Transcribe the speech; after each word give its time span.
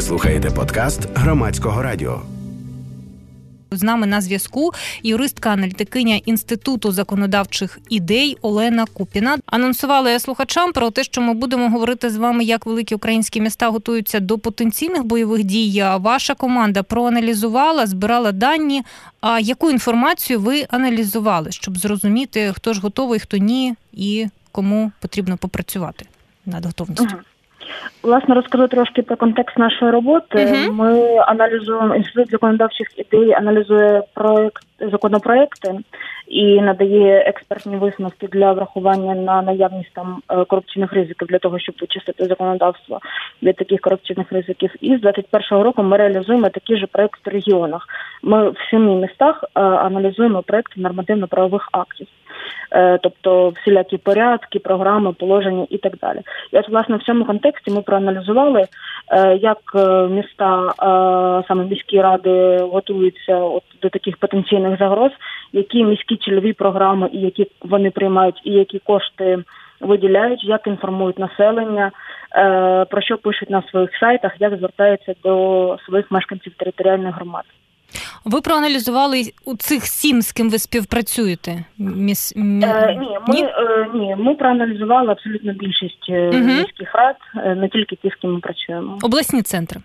Ви 0.00 0.06
слухаєте 0.06 0.50
подкаст 0.50 1.08
громадського 1.14 1.82
радіо. 1.82 2.22
З 3.70 3.82
нами 3.82 4.06
на 4.06 4.20
зв'язку 4.20 4.72
юристка 5.02 5.50
аналітикиня 5.50 6.16
інституту 6.16 6.92
законодавчих 6.92 7.78
ідей 7.88 8.36
Олена 8.42 8.86
Купіна. 8.92 9.38
Анонсувала 9.46 10.10
я 10.10 10.20
слухачам 10.20 10.72
про 10.72 10.90
те, 10.90 11.04
що 11.04 11.20
ми 11.20 11.34
будемо 11.34 11.68
говорити 11.68 12.10
з 12.10 12.16
вами, 12.16 12.44
як 12.44 12.66
великі 12.66 12.94
українські 12.94 13.40
міста 13.40 13.68
готуються 13.68 14.20
до 14.20 14.38
потенційних 14.38 15.04
бойових 15.04 15.44
дій. 15.44 15.84
Ваша 15.96 16.34
команда 16.34 16.82
проаналізувала, 16.82 17.86
збирала 17.86 18.32
дані. 18.32 18.82
А 19.20 19.40
яку 19.40 19.70
інформацію 19.70 20.40
ви 20.40 20.66
аналізували, 20.70 21.52
щоб 21.52 21.78
зрозуміти, 21.78 22.52
хто 22.56 22.74
ж 22.74 22.80
готовий, 22.80 23.20
хто 23.20 23.36
ні, 23.36 23.74
і 23.92 24.26
кому 24.52 24.92
потрібно 25.00 25.36
попрацювати 25.36 26.06
над 26.46 26.66
готовністю? 26.66 27.16
Власне, 28.02 28.34
розкажу 28.34 28.68
трошки 28.68 29.02
про 29.02 29.16
контекст 29.16 29.58
нашої 29.58 29.90
роботи. 29.90 30.38
Uh-huh. 30.38 30.72
Ми 30.72 31.16
аналізуємо 31.18 31.96
інститут 31.96 32.30
законодавчих 32.30 32.98
ідей, 32.98 33.32
аналізує 33.32 34.02
проект 34.14 34.62
законопроекти 34.80 35.78
і 36.28 36.60
надає 36.60 37.18
експертні 37.18 37.76
висновки 37.76 38.28
для 38.28 38.52
врахування 38.52 39.14
на 39.14 39.42
наявність 39.42 39.92
там 39.92 40.22
е, 40.28 40.44
корупційних 40.44 40.92
ризиків 40.92 41.28
для 41.28 41.38
того, 41.38 41.58
щоб 41.58 41.74
вичистити 41.80 42.24
законодавство 42.24 43.00
від 43.42 43.56
таких 43.56 43.80
корупційних 43.80 44.32
ризиків. 44.32 44.70
І 44.80 44.96
з 44.96 45.00
2021 45.00 45.64
року 45.64 45.82
ми 45.82 45.96
реалізуємо 45.96 46.48
такі 46.48 46.76
ж 46.76 46.86
проекти 46.86 47.30
в 47.30 47.34
регіонах. 47.34 47.86
Ми 48.22 48.50
в 48.50 48.56
семи 48.70 48.94
містах 48.94 49.44
е, 49.44 49.60
аналізуємо 49.60 50.42
проекти 50.42 50.80
нормативно-правових 50.80 51.68
актів. 51.72 52.06
Е, 52.72 52.98
тобто 52.98 53.48
всілякі 53.48 53.96
порядки, 53.96 54.58
програми, 54.58 55.12
положення 55.12 55.66
і 55.70 55.78
так 55.78 55.96
далі. 55.96 56.18
І 56.52 56.58
от 56.58 56.68
власне 56.68 56.96
в 56.96 57.02
цьому 57.02 57.24
контексті 57.24 57.70
ми 57.70 57.82
проаналізували, 57.82 58.64
е, 59.08 59.36
як 59.36 59.58
е, 59.74 60.06
міста, 60.06 60.72
саме 61.48 61.64
міські 61.64 62.00
ради 62.00 62.58
готуються 62.58 63.36
от 63.36 63.62
до 63.82 63.88
таких 63.88 64.16
потенційних 64.16 64.78
загроз, 64.78 65.10
які 65.52 65.84
міські 65.84 66.16
цільові 66.16 66.52
програми, 66.52 67.08
і 67.12 67.18
які 67.18 67.46
вони 67.62 67.90
приймають, 67.90 68.40
і 68.44 68.52
які 68.52 68.78
кошти. 68.78 69.38
Виділяють, 69.80 70.44
як 70.44 70.66
інформують 70.66 71.18
населення, 71.18 71.90
про 72.90 73.00
що 73.00 73.18
пишуть 73.18 73.50
на 73.50 73.62
своїх 73.62 73.90
сайтах, 74.00 74.32
як 74.38 74.56
звертаються 74.56 75.14
до 75.24 75.76
своїх 75.86 76.10
мешканців 76.10 76.52
територіальних 76.56 77.14
громад. 77.14 77.44
Ви 78.24 78.40
проаналізували 78.40 79.22
у 79.44 79.56
цих 79.56 79.84
сім, 79.84 80.22
з 80.22 80.32
ким 80.32 80.50
ви 80.50 80.58
співпрацюєте? 80.58 81.64
Міс... 81.78 82.32
Е, 82.36 82.40
ні, 82.40 83.18
ми 83.28 83.34
ні? 83.34 83.44
Е, 83.44 83.86
ні, 83.94 84.16
ми 84.18 84.34
проаналізували 84.34 85.12
абсолютно 85.12 85.52
більшість 85.52 86.08
угу. 86.08 86.44
міських 86.44 86.94
рад, 86.94 87.16
е, 87.36 87.54
не 87.54 87.68
тільки 87.68 87.96
ті, 87.96 88.10
з 88.10 88.14
ким 88.14 88.34
ми 88.34 88.40
працюємо. 88.40 88.98
Обласні 89.02 89.42
центри. 89.42 89.80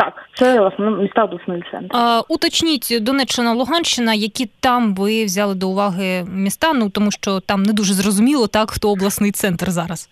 Так, 0.00 0.12
це 0.34 0.60
власне 0.60 0.90
міста 0.90 1.24
обласний 1.24 1.62
центр. 1.70 1.96
А, 1.96 2.22
Уточніть 2.28 2.98
Донеччина, 3.00 3.52
Луганщина, 3.52 4.14
які 4.14 4.50
там 4.60 4.94
ви 4.94 5.24
взяли 5.24 5.54
до 5.54 5.68
уваги 5.68 6.24
міста? 6.34 6.72
Ну 6.72 6.90
тому 6.90 7.10
що 7.10 7.40
там 7.40 7.62
не 7.62 7.72
дуже 7.72 7.94
зрозуміло, 7.94 8.46
так 8.46 8.70
хто 8.70 8.90
обласний 8.90 9.32
центр 9.32 9.70
зараз. 9.70 10.08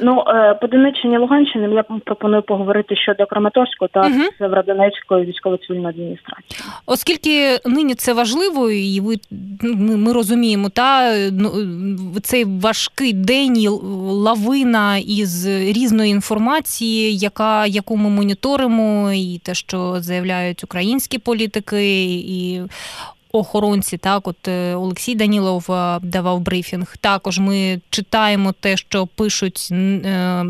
Ну 0.00 0.24
е, 0.28 0.54
по 0.54 0.66
Донеччині 0.66 1.18
Луганщині 1.18 1.74
я 1.74 1.82
пропоную 1.82 2.42
поговорити 2.42 2.96
щодо 2.96 3.26
Краматорського 3.26 3.88
та 3.94 4.00
угу. 4.00 4.22
Северодонецької 4.38 5.26
військово-цивільної 5.26 5.88
адміністрації. 5.88 6.60
Оскільки 6.86 7.58
нині 7.64 7.94
це 7.94 8.12
важливо, 8.12 8.70
і 8.70 9.00
ви 9.00 9.14
ми, 9.60 9.96
ми 9.96 10.12
розуміємо, 10.12 10.68
та 10.68 11.14
ну, 11.32 11.50
цей 12.22 12.44
важкий 12.44 13.12
день 13.12 13.56
і 13.56 13.68
лавина 14.08 14.96
із 14.96 15.46
різної 15.48 16.10
інформації, 16.10 17.16
яка 17.16 17.66
яку 17.66 17.96
ми 17.96 18.10
моніторимо, 18.10 19.12
і 19.22 19.38
те, 19.38 19.54
що 19.54 19.96
заявляють 20.00 20.64
українські 20.64 21.18
політики, 21.18 22.04
і 22.14 22.62
охоронці. 23.32 23.98
Так, 23.98 24.28
от 24.28 24.48
е, 24.48 24.74
Олексій 24.74 25.14
Данілов 25.14 25.72
е, 25.72 25.98
давав 26.02 26.40
брифінг. 26.40 26.96
Також 27.00 27.38
ми 27.38 27.80
читаємо 27.90 28.52
те, 28.60 28.76
що 28.76 29.06
пишуть 29.06 29.68
е, 29.72 30.44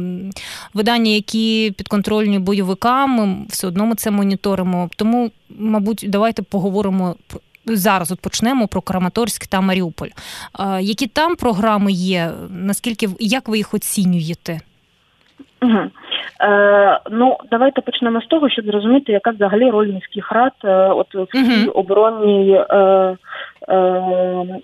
видання, 0.75 1.11
які 1.11 1.75
підконтрольні 1.77 2.39
бойовикам. 2.39 3.45
Все 3.49 3.67
одно 3.67 3.87
ми 3.87 3.95
це 3.95 4.11
моніторимо. 4.11 4.91
Тому, 4.97 5.31
мабуть, 5.59 6.05
давайте 6.09 6.43
поговоримо 6.43 7.17
Зараз 7.67 8.13
от 8.13 8.21
почнемо 8.21 8.69
про 8.69 8.81
Краматорськ 8.81 9.47
та 9.47 9.61
Маріуполь. 9.61 10.09
Які 10.81 11.07
там 11.07 11.37
програми 11.37 11.93
є? 11.93 12.33
Наскільки 12.51 13.09
як 13.21 13.49
ви 13.49 13.57
їх 13.57 13.75
оцінюєте? 13.75 14.61
Угу. 15.63 15.91
Е, 16.41 17.01
Ну, 17.11 17.37
давайте 17.51 17.81
почнемо 17.81 18.21
з 18.21 18.27
того, 18.27 18.49
щоб 18.49 18.65
зрозуміти, 18.65 19.13
яка 19.13 19.31
взагалі 19.31 19.71
роль 19.71 19.89
міських 19.89 20.33
рад 20.33 20.53
е, 20.65 20.89
от 20.89 21.15
в 21.15 21.27
цій 21.33 21.69
оборонній 21.69 22.53
е, 22.53 22.77
е, 22.77 23.17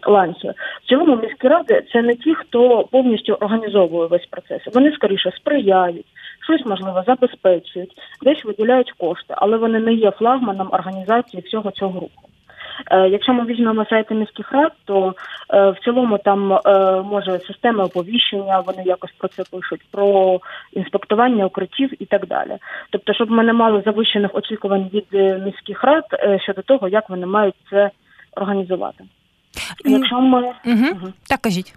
ланці. 0.07 0.53
В 0.85 0.89
цілому 0.89 1.17
міські 1.17 1.49
ради 1.49 1.83
це 1.93 2.03
не 2.03 2.15
ті, 2.15 2.35
хто 2.35 2.85
повністю 2.93 3.33
організовує 3.33 4.07
весь 4.09 4.27
процес. 4.27 4.75
Вони 4.75 4.93
скоріше 4.93 5.31
сприяють, 5.37 6.07
щось 6.45 6.67
можливо 6.67 7.03
забезпечують, 7.07 7.93
десь 8.23 8.45
виділяють 8.45 8.93
кошти, 8.93 9.35
але 9.37 9.57
вони 9.57 9.81
не 9.81 9.93
є 9.93 10.11
флагманом 10.11 10.69
організації 10.73 11.43
всього 11.47 11.71
цього 11.71 12.01
руху. 12.01 12.29
Е, 12.91 13.09
якщо 13.09 13.33
ми 13.33 13.45
візьмемо 13.45 13.85
сайти 13.85 14.15
міських 14.15 14.53
рад, 14.53 14.73
то 14.85 15.15
е, 15.55 15.71
в 15.71 15.77
цілому 15.85 16.19
там 16.19 16.53
е, 16.53 16.61
може 17.03 17.41
системи 17.47 17.85
оповіщення, 17.85 18.61
вони 18.61 18.83
якось 18.87 19.13
про 19.19 19.29
це 19.29 19.43
пишуть, 19.53 19.81
про 19.91 20.41
інспектування 20.73 21.47
укриттів 21.47 22.03
і 22.03 22.07
так 22.07 22.27
далі. 22.27 22.57
Тобто, 22.91 23.13
щоб 23.13 23.31
ми 23.31 23.45
не 23.45 23.53
мали 23.53 23.83
завищених 23.85 24.35
очікувань 24.35 24.91
від 24.93 25.07
міських 25.45 25.85
рад 25.85 26.05
щодо 26.43 26.63
того, 26.63 26.89
як 26.89 27.11
вони 27.11 27.27
мають 27.27 27.55
це 27.71 27.91
організувати. 28.37 29.05
Якщо 29.85 30.21
ми 30.21 30.43
угу. 30.43 31.13
так 31.29 31.41
кажіть. 31.41 31.75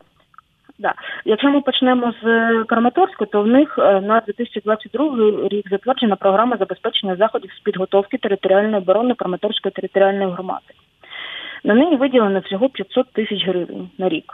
Да. 0.79 0.93
Якщо 1.25 1.49
ми 1.49 1.61
почнемо 1.61 2.13
з 2.23 2.25
Краматорську, 2.63 3.25
то 3.25 3.41
в 3.41 3.47
них 3.47 3.77
на 3.77 4.21
2022 4.25 5.47
рік 5.47 5.69
затверджена 5.69 6.15
програма 6.15 6.57
забезпечення 6.57 7.15
заходів 7.15 7.51
з 7.51 7.59
підготовки 7.59 8.17
територіальної 8.17 8.77
оборони 8.77 9.13
Краматорської 9.13 9.71
територіальної 9.71 10.31
громади. 10.31 10.73
На 11.63 11.73
неї 11.73 11.95
виділено 11.95 12.39
всього 12.39 12.69
500 12.69 13.13
тисяч 13.13 13.47
гривень 13.47 13.89
на 13.97 14.09
рік. 14.09 14.33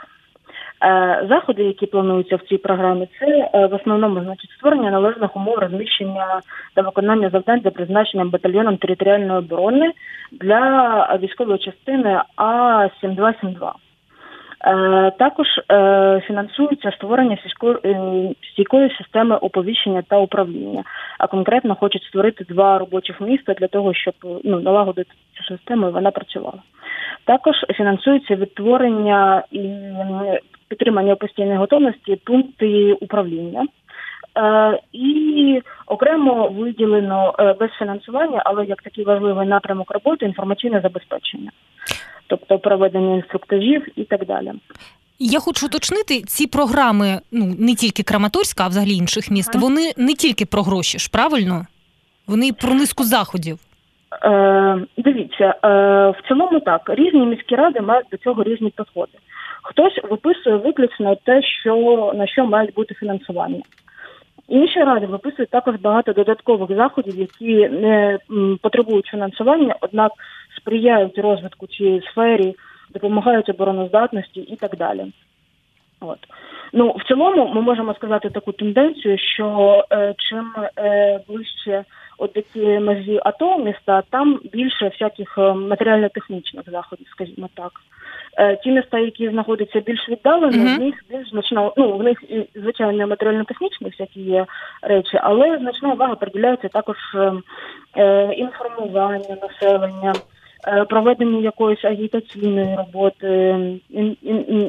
Е, 0.84 1.26
заходи, 1.28 1.62
які 1.62 1.86
плануються 1.86 2.36
в 2.36 2.40
цій 2.40 2.58
програмі, 2.58 3.08
це 3.18 3.26
е, 3.26 3.66
в 3.66 3.74
основному 3.74 4.20
значить 4.20 4.50
створення 4.50 4.90
належних 4.90 5.36
умов 5.36 5.58
розміщення 5.58 6.40
та 6.74 6.82
виконання 6.82 7.30
завдань 7.30 7.60
за 7.64 7.70
призначенням 7.70 8.30
батальйоном 8.30 8.76
територіальної 8.76 9.38
оборони 9.38 9.92
для 10.32 11.18
військової 11.22 11.58
частини 11.58 12.22
А 12.36 12.88
7272 13.00 13.74
Е, 13.74 13.87
також 15.18 15.46
е, 15.70 16.22
фінансується 16.26 16.92
створення 16.92 17.38
сільської 17.42 17.76
стійкої 18.52 18.96
системи 18.98 19.36
оповіщення 19.36 20.02
та 20.08 20.18
управління. 20.18 20.84
А 21.18 21.26
конкретно 21.26 21.74
хочуть 21.74 22.02
створити 22.02 22.44
два 22.44 22.78
робочих 22.78 23.20
міста 23.20 23.54
для 23.54 23.66
того, 23.66 23.94
щоб 23.94 24.14
ну 24.44 24.60
налагодити 24.60 25.10
цю 25.36 25.44
систему 25.44 25.88
і 25.88 25.90
вона 25.90 26.10
працювала. 26.10 26.62
Також 27.24 27.54
фінансується 27.76 28.34
відтворення 28.36 29.42
і 29.50 29.68
підтримання 30.68 31.16
постійної 31.16 31.58
готовності 31.58 32.16
пункти 32.16 32.92
управління. 32.92 33.66
І 34.92 35.62
окремо 35.86 36.48
виділено 36.48 37.34
без 37.60 37.70
фінансування, 37.78 38.42
але 38.44 38.64
як 38.64 38.82
такий 38.82 39.04
важливий 39.04 39.46
напрямок 39.46 39.90
роботи 39.90 40.26
інформаційне 40.26 40.80
забезпечення 40.80 41.50
тобто 42.28 42.58
проведення 42.58 43.16
інструктажів 43.16 43.86
і 43.96 44.04
так 44.04 44.26
далі. 44.26 44.52
Я 45.18 45.40
хочу 45.40 45.66
уточнити, 45.66 46.22
ці 46.22 46.46
програми, 46.46 47.20
ну 47.32 47.44
не 47.58 47.74
тільки 47.74 48.02
Краматорська, 48.02 48.64
а 48.64 48.68
взагалі 48.68 48.92
інших 48.92 49.30
міст, 49.30 49.54
вони 49.54 49.92
не 49.96 50.14
тільки 50.14 50.46
про 50.46 50.62
гроші 50.62 50.98
ж, 50.98 51.10
правильно? 51.12 51.66
Вони 52.26 52.52
про 52.52 52.74
низку 52.74 53.04
заходів. 53.04 53.58
Е, 54.24 54.86
Дивіться, 54.96 55.44
е, 55.44 55.68
в 56.10 56.28
цілому 56.28 56.60
так 56.60 56.82
різні 56.88 57.26
міські 57.26 57.54
ради 57.56 57.80
мають 57.80 58.06
до 58.10 58.16
цього 58.16 58.42
різні 58.42 58.70
підходи. 58.70 59.18
Хтось 59.62 59.98
виписує 60.10 60.56
виключно 60.56 61.16
те, 61.24 61.42
що 61.42 62.12
на 62.14 62.26
що 62.26 62.46
мають 62.46 62.74
бути 62.74 62.94
фінансування. 62.94 63.62
Інші 64.48 64.80
ради 64.80 65.06
виписують 65.06 65.50
також 65.50 65.76
багато 65.76 66.12
додаткових 66.12 66.76
заходів, 66.76 67.18
які 67.18 67.68
не 67.68 68.18
потребують 68.62 69.06
фінансування, 69.06 69.76
однак 69.80 70.12
сприяють 70.56 71.18
розвитку 71.18 71.66
цієї 71.66 72.00
сфері, 72.00 72.54
допомагають 72.90 73.48
обороноздатності 73.48 74.40
і 74.40 74.56
так 74.56 74.76
далі. 74.76 75.12
От. 76.00 76.18
Ну, 76.72 76.96
в 76.98 77.08
цілому 77.08 77.52
ми 77.54 77.60
можемо 77.60 77.94
сказати 77.94 78.30
таку 78.30 78.52
тенденцію, 78.52 79.18
що 79.18 79.84
е, 79.92 80.14
чим 80.18 80.52
е, 80.78 81.20
ближче 81.28 81.84
от 82.18 82.44
до 82.54 82.80
межі 82.80 83.20
АТО 83.24 83.58
міста, 83.58 84.02
там 84.10 84.40
більше 84.52 84.88
всяких 84.88 85.38
е, 85.38 85.52
матеріально-технічних 85.52 86.64
заходів, 86.70 87.06
скажімо 87.10 87.48
так. 87.54 87.72
Е, 88.38 88.56
ті 88.56 88.70
міста, 88.70 88.98
які 88.98 89.30
знаходяться 89.30 89.80
більш 89.80 90.08
віддалено, 90.08 90.52
mm-hmm. 90.52 90.76
в 90.76 90.80
них 90.80 90.94
більш 91.10 91.30
значно, 91.30 91.72
ну 91.76 91.96
в 91.96 92.02
них 92.02 92.18
і 92.28 92.48
звичайно 92.54 93.06
матеріально-технічні 93.06 93.90
всякі 93.90 94.20
є 94.20 94.46
речі, 94.82 95.18
але 95.22 95.58
значна 95.58 95.92
увага 95.92 96.14
приділяється 96.14 96.68
також 96.68 96.96
е, 97.14 97.32
е 97.96 98.32
інформуванню 98.32 99.36
населення. 99.42 100.14
Проведення 100.88 101.38
якоїсь 101.40 101.84
агітаційної 101.84 102.76
роботи, 102.76 103.56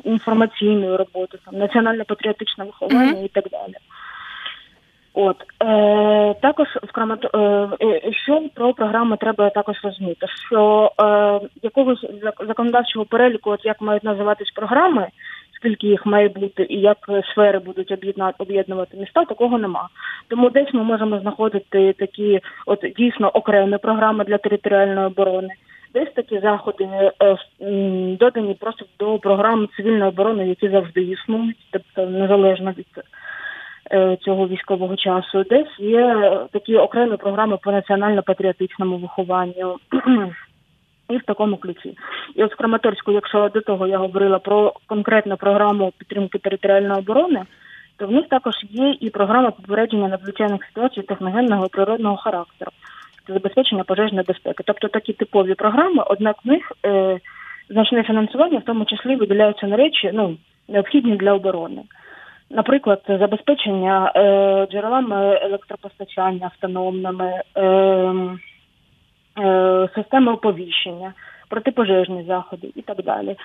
інформаційної 0.04 0.95
роботи, 0.95 1.38
там 1.45 1.56
національно-патріотичне 1.56 2.66
виховання 2.66 3.13
mm-hmm. 3.13 3.25
і 3.25 3.28
так 3.28 3.48
далі. 3.52 3.74
От 5.21 5.38
е, 5.63 6.33
також 6.42 6.68
в 6.68 6.92
Крамато 6.92 7.30
е, 7.81 8.12
що 8.12 8.44
про 8.56 8.74
програму 8.74 9.18
треба 9.18 9.50
також 9.50 9.75
розуміти, 9.83 10.25
що 10.48 10.92
е, 11.01 11.39
якогось 11.62 12.06
законодавчого 12.48 13.06
переліку, 13.06 13.50
от 13.50 13.66
як 13.66 13.81
мають 13.81 14.04
називатись 14.04 14.51
програми, 14.51 15.07
скільки 15.56 15.88
їх 15.88 16.06
має 16.06 16.30
бути, 16.30 16.66
і 16.69 16.80
як 16.80 16.98
сфери 17.31 17.60
будуть 17.60 17.94
об'єднувати 18.38 18.98
міста, 18.98 19.25
такого 19.25 19.57
нема. 19.57 19.88
Тому 20.27 20.50
десь 20.50 20.74
ми 20.74 20.83
можемо 20.83 21.19
знаходити 21.19 21.94
такі, 21.94 22.39
от 22.66 22.86
дійсно 22.98 23.30
окремі 23.30 23.77
програми 23.77 24.24
для 24.24 24.38
територіальної 24.38 25.07
оборони. 25.07 25.50
Десь 25.94 26.13
такі 26.16 26.39
заходи 26.39 26.83
е, 26.83 27.38
додані 28.19 28.54
просто 28.54 28.86
до 29.00 29.19
програм 29.19 29.68
цивільної 29.77 30.10
оборони, 30.10 30.48
які 30.48 30.69
завжди 30.69 31.01
існують, 31.01 31.57
тобто 31.71 32.06
незалежно 32.06 32.71
від 32.71 32.88
цього 34.22 34.48
військового 34.48 34.96
часу. 34.96 35.44
Десь 35.44 35.80
є 35.80 36.32
такі 36.52 36.78
окремі 36.78 37.18
програми 37.18 37.58
по 37.64 37.72
національно-патріотичному 37.72 38.98
вихованню. 38.98 39.78
І 41.10 41.18
в 41.18 41.24
такому 41.24 41.58
ключі. 41.58 41.98
І 42.36 42.44
от 42.44 42.54
в 42.54 42.58
Краматорську, 42.58 43.12
якщо 43.12 43.50
до 43.50 43.62
того 43.62 43.88
я 43.88 43.98
говорила 43.98 44.40
про 44.40 44.74
конкретну 44.88 45.38
програму 45.38 45.94
підтримки 45.98 46.38
територіальної 46.38 47.00
оборони, 47.00 47.44
то 47.98 48.08
в 48.08 48.12
них 48.12 48.28
також 48.28 48.54
є 48.70 48.96
і 49.00 49.10
програма 49.10 49.52
попередження 49.52 50.08
надзвичайних 50.08 50.62
ситуацій 50.66 51.02
техногенного 51.02 51.66
і 51.66 51.70
природного 51.70 52.18
характеру 52.18 52.72
забезпечення 53.34 53.84
пожежної 53.84 54.26
безпеки. 54.28 54.64
Тобто 54.66 54.88
такі 54.88 55.14
типові 55.14 55.54
програми, 55.54 56.04
однак 56.08 56.36
в 56.46 56.48
них 56.48 56.72
е, 56.86 57.20
значне 57.70 58.04
фінансування, 58.04 58.60
в 58.60 58.64
тому 58.64 58.86
числі 58.86 59.16
виділяються 59.16 59.68
на 59.68 59.76
речі, 59.76 60.12
ну 60.14 60.38
необхідні 60.68 61.16
для 61.16 61.34
оборони. 61.34 61.82
Наприклад, 62.50 63.01
забезпечення 63.07 64.12
е, 64.16 64.68
джерелами 64.72 65.40
електропостачання 65.42 66.46
автономними, 66.46 67.42
е, 67.56 67.63
е, 69.40 69.90
системи 69.96 70.34
оповіщення, 70.34 71.13
протипожежні 71.50 72.24
заходи 72.28 72.72
і 72.75 72.81
так 72.81 73.04
далі. 73.04 73.36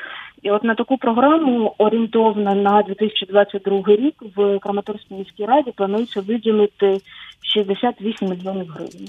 І 0.43 0.51
от 0.51 0.65
на 0.65 0.75
таку 0.75 0.97
програму 0.97 1.75
орієнтовно 1.79 2.55
на 2.55 2.83
2022 2.83 3.83
рік 3.87 4.15
в 4.37 4.59
Краматорській 4.59 5.15
міській 5.15 5.45
раді 5.45 5.71
планується 5.71 6.21
виділити 6.21 6.99
68 7.43 8.29
мільйонів 8.29 8.67
гривень. 8.69 9.09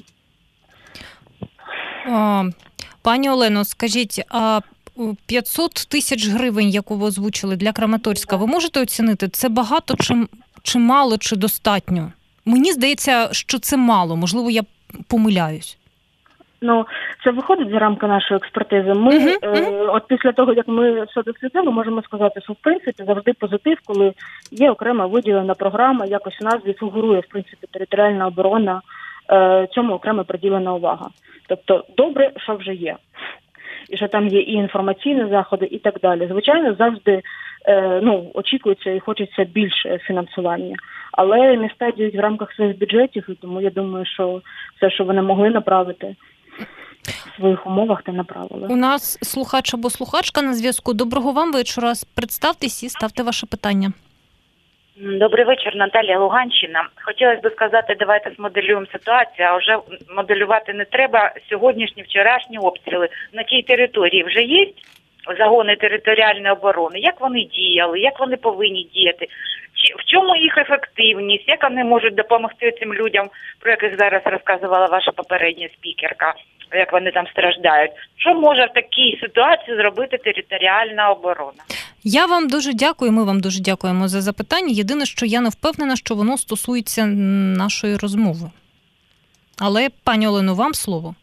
Пані 3.01 3.29
Олено, 3.29 3.65
скажіть, 3.65 4.23
а 4.29 4.59
500 5.25 5.73
тисяч 5.73 6.27
гривень, 6.27 6.69
яку 6.69 6.95
ви 6.95 7.07
озвучили 7.07 7.55
для 7.55 7.71
Краматорська, 7.71 8.35
ви 8.35 8.47
можете 8.47 8.81
оцінити, 8.81 9.27
це 9.27 9.49
багато 9.49 9.95
чи, 9.95 10.15
чи 10.63 10.79
мало, 10.79 11.17
чи 11.17 11.35
достатньо? 11.35 12.11
Мені 12.45 12.71
здається, 12.71 13.29
що 13.31 13.59
це 13.59 13.77
мало, 13.77 14.15
можливо, 14.15 14.49
я 14.51 14.61
помиляюсь. 15.07 15.77
Ну, 16.61 16.85
це 17.23 17.31
виходить 17.31 17.69
за 17.69 17.79
рамки 17.79 18.07
нашої 18.07 18.37
експертизи. 18.37 18.93
Ми 18.93 19.19
uh-huh. 19.19 19.37
Е, 19.41 19.85
от 19.87 20.07
після 20.07 20.31
того, 20.31 20.53
як 20.53 20.67
ми 20.67 21.03
все 21.03 21.23
дослідили, 21.23 21.71
можемо 21.71 22.01
сказати, 22.03 22.41
що 22.41 22.53
в 22.53 22.55
принципі 22.61 23.03
завжди 23.07 23.33
позитив, 23.33 23.77
коли 23.85 24.13
є 24.51 24.71
окрема 24.71 25.05
виділена 25.05 25.53
програма, 25.53 26.05
якось 26.05 26.41
у 26.41 26.45
назві 26.45 26.73
фігурує 26.73 27.19
в 27.19 27.27
принципі 27.27 27.67
територіальна 27.71 28.27
оборона, 28.27 28.81
е, 29.31 29.67
цьому 29.71 29.93
окремо 29.93 30.23
приділена 30.23 30.73
увага. 30.73 31.09
Тобто, 31.47 31.85
добре, 31.97 32.31
що 32.37 32.55
вже 32.55 32.73
є, 32.73 32.95
і 33.89 33.97
що 33.97 34.07
там 34.07 34.27
є 34.27 34.39
і 34.39 34.53
інформаційні 34.53 35.29
заходи, 35.29 35.67
і 35.71 35.79
так 35.79 35.99
далі. 36.01 36.27
Звичайно, 36.31 36.75
завжди 36.79 37.21
е, 37.65 37.99
ну 38.03 38.31
очікується 38.33 38.91
і 38.91 38.99
хочеться 38.99 39.43
більше 39.43 39.99
фінансування, 40.07 40.75
але 41.11 41.57
міста 41.57 41.91
діють 41.91 42.15
в 42.15 42.19
рамках 42.19 42.53
своїх 42.53 42.79
бюджетів, 42.79 43.27
тому 43.41 43.61
я 43.61 43.69
думаю, 43.69 44.05
що 44.05 44.41
все, 44.77 44.89
що 44.89 45.03
вони 45.03 45.21
могли 45.21 45.49
направити. 45.49 46.15
В 47.05 47.37
своїх 47.37 47.67
умовах 47.67 48.03
та 48.03 48.11
направили. 48.11 48.67
У 48.69 48.75
нас 48.75 49.17
слухач 49.21 49.73
або 49.73 49.89
слухачка 49.89 50.41
на 50.41 50.53
зв'язку. 50.53 50.93
Доброго 50.93 51.31
вам 51.31 51.53
вечора. 51.53 51.93
Представтесь 52.15 52.83
і 52.83 52.89
ставте 52.89 53.23
ваше 53.23 53.45
питання. 53.45 53.91
Добрий 54.97 55.45
вечір, 55.45 55.75
Наталія 55.75 56.19
Луганщина. 56.19 56.87
Хотілося 57.01 57.39
б 57.41 57.51
сказати, 57.51 57.95
давайте 57.99 58.31
змоделюємо 58.31 58.85
ситуацію. 58.91 59.47
А 59.47 59.57
вже 59.57 59.77
моделювати 60.15 60.73
не 60.73 60.85
треба. 60.85 61.31
Сьогоднішні 61.49 62.03
вчорашні 62.03 62.57
обстріли 62.57 63.09
на 63.33 63.43
тій 63.43 63.61
території 63.61 64.23
вже 64.23 64.41
є 64.41 64.67
загони 65.37 65.75
територіальної 65.75 66.53
оборони. 66.53 66.99
Як 66.99 67.21
вони 67.21 67.43
діяли, 67.43 67.99
як 67.99 68.19
вони 68.19 68.37
повинні 68.37 68.83
діяти? 68.93 69.27
Чи 69.73 69.93
В 69.93 70.05
чому 70.05 70.35
їх 70.35 70.57
ефективність? 70.57 71.47
Як 71.47 71.63
вони 71.63 71.83
можуть 71.83 72.15
допомогти 72.15 72.71
цим 72.71 72.93
людям, 72.93 73.29
про 73.59 73.71
яких 73.71 73.97
зараз 73.97 74.21
розказувала 74.25 74.85
ваша 74.85 75.11
попередня 75.11 75.69
спікерка? 75.73 76.33
Як 76.73 76.93
вони 76.93 77.11
там 77.11 77.27
страждають? 77.27 77.91
Що 78.17 78.33
може 78.33 78.65
в 78.65 78.73
такій 78.73 79.17
ситуації 79.21 79.77
зробити 79.77 80.17
територіальна 80.17 81.09
оборона? 81.09 81.63
Я 82.07 82.25
вам 82.25 82.47
дуже 82.47 82.73
дякую. 82.73 83.11
Ми 83.11 83.23
вам 83.23 83.39
дуже 83.39 83.61
дякуємо 83.61 84.07
за 84.07 84.21
запитання. 84.21 84.67
Єдине, 84.69 85.05
що 85.05 85.25
я 85.25 85.41
не 85.41 85.49
впевнена, 85.49 85.95
що 85.95 86.15
воно 86.15 86.37
стосується 86.37 87.05
нашої 87.05 87.97
розмови. 87.97 88.49
Але, 89.61 89.89
пані 90.03 90.27
Олено, 90.27 90.55
вам 90.55 90.73
слово. 90.73 91.15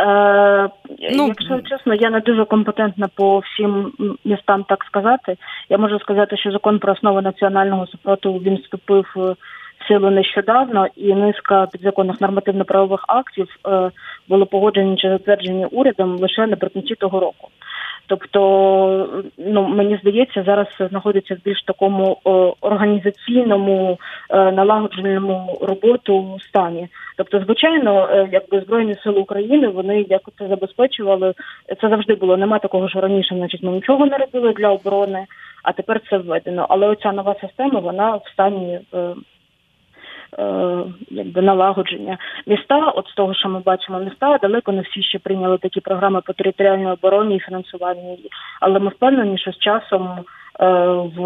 Е, 0.00 0.68
ну, 1.12 1.26
Якщо 1.28 1.60
чесно, 1.60 1.94
я 1.94 2.10
не 2.10 2.20
дуже 2.20 2.44
компетентна 2.44 3.08
по 3.14 3.38
всім 3.38 3.92
містам 4.24 4.64
так 4.64 4.84
сказати. 4.84 5.36
Я 5.68 5.78
можу 5.78 5.98
сказати, 5.98 6.36
що 6.36 6.50
закон 6.50 6.78
про 6.78 6.92
основу 6.92 7.20
національного 7.20 7.86
супротиву 7.86 8.38
він 8.38 8.56
вступив 8.56 9.06
в 9.14 9.36
силу 9.88 10.10
нещодавно, 10.10 10.86
і 10.96 11.14
низка 11.14 11.66
підзаконних 11.72 12.20
нормативно-правових 12.20 13.04
актів 13.08 13.48
е, 13.66 13.90
були 14.28 14.44
погоджені 14.44 14.96
чи 14.96 15.08
затверджені 15.08 15.66
урядом 15.66 16.16
лише 16.16 16.46
наприкінці 16.46 16.94
того 16.94 17.20
року. 17.20 17.48
Тобто, 18.06 19.22
ну 19.38 19.68
мені 19.68 19.98
здається, 20.02 20.42
зараз 20.46 20.66
знаходиться 20.90 21.34
в 21.34 21.44
більш 21.44 21.62
такому 21.62 22.18
організаційному 22.60 23.98
е, 24.30 24.52
налагодженому 24.52 25.58
роботу 25.62 26.38
стані. 26.40 26.88
Тобто, 27.16 27.40
звичайно, 27.40 28.08
е, 28.10 28.28
якби 28.32 28.60
збройні 28.60 28.94
сили 28.94 29.20
України 29.20 29.68
вони 29.68 30.06
як 30.08 30.22
це 30.38 30.48
забезпечували. 30.48 31.34
Це 31.80 31.88
завжди 31.88 32.14
було. 32.14 32.36
Нема 32.36 32.58
такого, 32.58 32.88
що 32.88 33.00
раніше, 33.00 33.34
значить, 33.34 33.62
ми 33.62 33.72
нічого 33.72 34.06
не 34.06 34.16
робили 34.18 34.52
для 34.52 34.68
оборони, 34.68 35.26
а 35.62 35.72
тепер 35.72 36.00
це 36.10 36.18
введено. 36.18 36.66
Але 36.68 36.86
оця 36.86 37.12
нова 37.12 37.34
система 37.40 37.80
вона 37.80 38.16
в 38.16 38.22
стані. 38.32 38.80
Е, 40.38 40.84
якби 41.10 41.42
налагодження 41.42 42.18
міста. 42.46 42.90
От 42.90 43.08
з 43.08 43.14
того, 43.14 43.34
що 43.34 43.48
ми 43.48 43.60
бачимо, 43.60 44.00
міста 44.00 44.38
далеко 44.42 44.72
не 44.72 44.82
всі 44.82 45.02
ще 45.02 45.18
прийняли 45.18 45.58
такі 45.58 45.80
програми 45.80 46.20
по 46.26 46.32
територіальній 46.32 46.90
обороні 46.90 47.36
і 47.36 47.40
фінансуванню. 47.40 48.18
Але 48.60 48.78
ми 48.78 48.88
впевнені, 48.88 49.38
що 49.38 49.52
з 49.52 49.58
часом. 49.58 50.08
Е, 50.60 50.66
в 51.16 51.20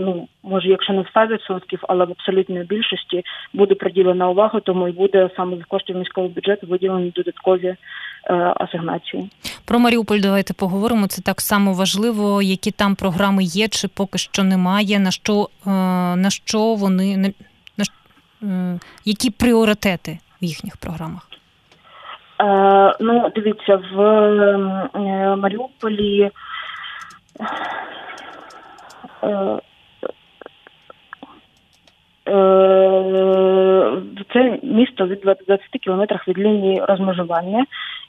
ну 0.00 0.28
може, 0.42 0.68
якщо 0.68 0.92
не 0.92 1.00
в 1.02 1.06
100%, 1.14 1.78
але 1.88 2.04
в 2.04 2.10
абсолютній 2.10 2.58
більшості 2.58 3.22
буде 3.52 3.74
приділена 3.74 4.28
увага, 4.28 4.60
тому 4.60 4.88
і 4.88 4.92
буде 4.92 5.30
саме 5.36 5.56
з 5.56 5.64
коштів 5.64 5.96
міського 5.96 6.28
бюджету 6.28 6.66
виділені 6.66 7.10
додаткові 7.10 7.66
е, 7.66 7.76
асигнації. 8.56 9.30
Про 9.64 9.78
Маріуполь 9.78 10.20
давайте 10.20 10.54
поговоримо. 10.54 11.06
Це 11.06 11.22
так 11.22 11.40
само 11.40 11.72
важливо, 11.72 12.42
які 12.42 12.70
там 12.70 12.94
програми 12.94 13.44
є, 13.44 13.68
чи 13.68 13.88
поки 13.88 14.18
що 14.18 14.42
немає. 14.44 14.98
На 14.98 15.10
що 15.10 15.48
на 16.16 16.30
що 16.30 16.74
вони 16.74 17.32
які 19.04 19.30
пріоритети 19.30 20.18
в 20.42 20.44
їхніх 20.44 20.76
програмах? 20.76 21.28
Е, 22.42 22.96
Ну, 23.00 23.32
дивіться, 23.34 23.76
в 23.94 24.00
е, 24.00 25.36
Маріуполі. 25.36 26.30
Е, 29.22 29.58
е, 32.28 34.02
це 34.32 34.58
місто 34.62 35.06
від 35.06 35.20
20 35.20 35.60
кілометрах 35.80 36.28
від 36.28 36.38
лінії 36.38 36.84
розмежування, 36.88 37.64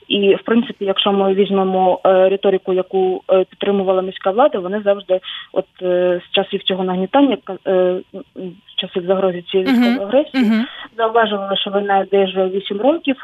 І 0.08 0.36
в 0.36 0.42
принципі, 0.42 0.86
якщо 0.86 1.12
ми 1.12 1.34
візьмемо 1.34 2.00
е, 2.06 2.30
риторику, 2.30 2.74
яку 2.74 3.24
е, 3.32 3.44
підтримувала 3.50 4.02
міська 4.02 4.32
влада, 4.32 4.60
вони 4.60 4.82
завжди, 4.82 5.20
от 5.54 5.66
е, 5.82 6.22
з 6.28 6.36
часів 6.36 6.64
цього 6.64 6.84
нагнітання, 6.84 7.38
з 7.66 8.76
часів 8.76 9.06
загрози 9.06 9.42
цієї 9.42 9.70
військової 9.70 10.00
агресії, 10.00 10.44
uh-huh. 10.44 10.64
зауважували, 10.98 11.58
що 11.58 11.72
війна 11.72 12.00
йде 12.00 12.26
вже 12.26 12.48
8 12.48 12.82
років. 12.82 13.16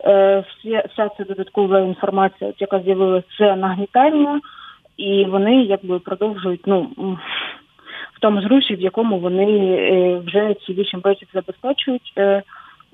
Вся, 0.00 0.84
вся 0.92 1.10
ця 1.18 1.24
додаткова 1.28 1.80
інформація, 1.80 2.52
яка 2.58 2.80
з'явилася, 2.80 3.26
це 3.38 3.56
нагнітання, 3.56 4.40
і 4.96 5.24
вони 5.24 5.62
якби 5.62 5.98
продовжують 5.98 6.66
ну 6.66 6.88
в 8.14 8.20
тому 8.20 8.42
зруші, 8.42 8.74
в 8.74 8.80
якому 8.80 9.18
вони 9.18 10.18
вже 10.26 10.54
ці 10.66 10.72
8 10.72 11.00
років 11.04 11.28
забезпечують. 11.34 12.12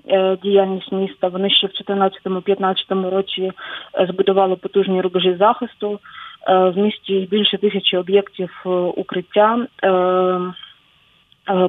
Е, 0.08 0.36
діяльність 0.42 0.92
міста. 0.92 1.28
Вони 1.28 1.50
ще 1.50 1.66
в 1.66 1.70
2014-2015 1.70 3.10
році 3.10 3.52
е, 4.00 4.06
збудували 4.06 4.56
потужні 4.56 5.00
рубежі 5.00 5.36
захисту. 5.38 6.00
Е, 6.48 6.68
в 6.68 6.78
місті 6.78 7.28
більше 7.30 7.58
тисячі 7.58 7.96
об'єктів 7.96 8.62
укриття. 8.96 9.66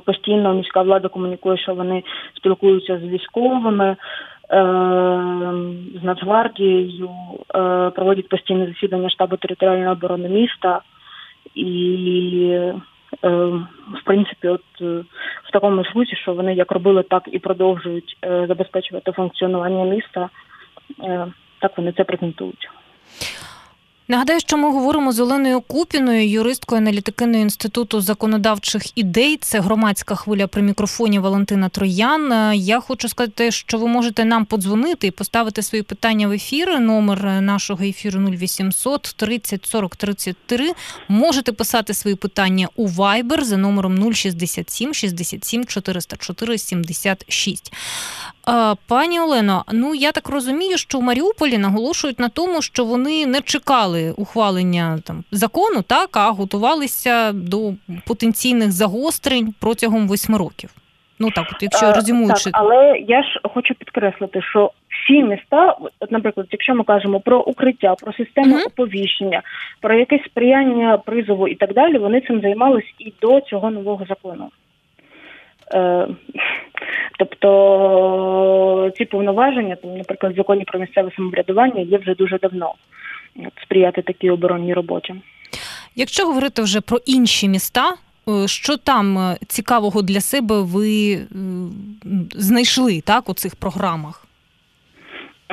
Постійно 0.05 0.53
міська 0.53 0.81
влада 0.81 1.07
комунікує, 1.07 1.57
що 1.57 1.73
вони 1.73 2.03
спілкуються 2.37 2.97
з 2.97 3.01
військовими, 3.01 3.95
з 5.99 6.03
Нацгвардією, 6.03 7.09
проводять 7.95 8.29
постійне 8.29 8.67
засідання 8.67 9.09
штабу 9.09 9.37
територіальної 9.37 9.87
оборони 9.87 10.29
міста 10.29 10.81
і 11.55 12.71
в 13.21 14.03
принципі, 14.05 14.47
от 14.47 14.63
е, 14.81 15.03
в 15.43 15.51
такому 15.51 15.85
смислі, 15.85 16.15
що 16.15 16.33
вони 16.33 16.53
як 16.53 16.71
робили, 16.71 17.03
так 17.03 17.23
і 17.31 17.39
продовжують 17.39 18.17
е, 18.25 18.45
забезпечувати 18.47 19.11
функціонування 19.11 19.83
міста, 19.83 20.29
так 21.59 21.77
вони 21.77 21.91
це 21.91 22.03
презентують. 22.03 22.69
Нагадаю, 24.07 24.39
що 24.39 24.57
ми 24.57 24.71
говоримо 24.71 25.11
з 25.11 25.19
Оленою 25.19 25.61
Купіною, 25.61 26.29
юристкою 26.29 26.81
аналітикиною 26.81 27.41
інституту 27.41 28.01
законодавчих 28.01 28.97
ідей. 28.97 29.37
Це 29.37 29.59
громадська 29.59 30.15
хвиля 30.15 30.47
при 30.47 30.61
мікрофоні 30.61 31.19
Валентина 31.19 31.69
Троян. 31.69 32.53
Я 32.55 32.79
хочу 32.79 33.09
сказати, 33.09 33.51
що 33.51 33.77
ви 33.77 33.87
можете 33.87 34.25
нам 34.25 34.45
подзвонити 34.45 35.07
і 35.07 35.11
поставити 35.11 35.61
свої 35.61 35.83
питання 35.83 36.27
в 36.27 36.31
ефір. 36.31 36.79
Номер 36.79 37.25
нашого 37.25 37.83
ефіру 37.83 38.19
0800 38.19 39.13
30 39.17 39.65
40 39.65 39.95
33. 39.95 40.71
Можете 41.07 41.51
писати 41.51 41.93
свої 41.93 42.15
питання 42.15 42.67
у 42.75 42.87
Viber 42.87 43.43
за 43.43 43.57
номером 43.57 44.13
067 44.13 44.93
67 44.93 45.65
404 45.65 46.57
76. 46.57 47.73
Пані 48.87 49.19
Олено, 49.19 49.65
ну 49.71 49.95
я 49.95 50.11
так 50.11 50.29
розумію, 50.29 50.77
що 50.77 50.99
в 50.99 51.01
Маріуполі 51.01 51.57
наголошують 51.57 52.19
на 52.19 52.29
тому, 52.29 52.61
що 52.61 52.85
вони 52.85 53.25
не 53.25 53.41
чекали 53.41 53.94
ухвалення 54.17 54.99
там 55.03 55.23
закону, 55.31 55.81
так 55.81 56.17
а 56.17 56.31
готувалися 56.31 57.31
до 57.31 57.73
потенційних 58.07 58.71
загострень 58.71 59.53
протягом 59.59 60.07
восьми 60.07 60.37
років. 60.37 60.69
Ну 61.19 61.29
так, 61.31 61.45
от 61.55 61.63
якщо 61.63 61.91
резюмуючи. 61.91 62.51
Так, 62.51 62.53
але 62.53 62.97
я 63.07 63.23
ж 63.23 63.39
хочу 63.43 63.73
підкреслити, 63.73 64.41
що 64.41 64.71
всі 64.89 65.23
міста, 65.23 65.75
от, 65.99 66.11
наприклад, 66.11 66.47
якщо 66.51 66.75
ми 66.75 66.83
кажемо 66.83 67.19
про 67.19 67.39
укриття, 67.39 67.95
про 67.95 68.13
систему 68.13 68.55
uh-huh. 68.55 68.67
оповіщення, 68.67 69.41
про 69.81 69.93
якесь 69.99 70.25
сприяння 70.25 70.97
призову 70.97 71.47
і 71.47 71.55
так 71.55 71.73
далі, 71.73 71.97
вони 71.97 72.21
цим 72.21 72.41
займались 72.41 72.93
і 72.99 73.13
до 73.21 73.41
цього 73.41 73.71
нового 73.71 74.05
закону. 74.05 74.49
Е, 75.73 76.07
тобто 77.19 78.91
ці 78.97 79.05
повноваження, 79.05 79.75
там, 79.75 79.97
наприклад, 79.97 80.33
в 80.33 80.35
законі 80.35 80.63
про 80.63 80.79
місцеве 80.79 81.11
самоврядування 81.15 81.81
є 81.81 81.97
вже 81.97 82.15
дуже 82.15 82.37
давно 82.37 82.73
сприяти 83.63 84.01
такій 84.01 84.29
оборонній 84.29 84.73
роботі. 84.73 85.15
Якщо 85.95 86.25
говорити 86.25 86.61
вже 86.61 86.81
про 86.81 86.97
інші 87.05 87.49
міста, 87.49 87.93
е, 88.29 88.47
що 88.47 88.77
там 88.77 89.17
е, 89.17 89.37
цікавого 89.47 90.01
для 90.01 90.21
себе 90.21 90.61
ви 90.61 91.19
знайшли 92.33 93.01
так 93.01 93.29
у 93.29 93.33
цих 93.33 93.55
програмах? 93.55 94.27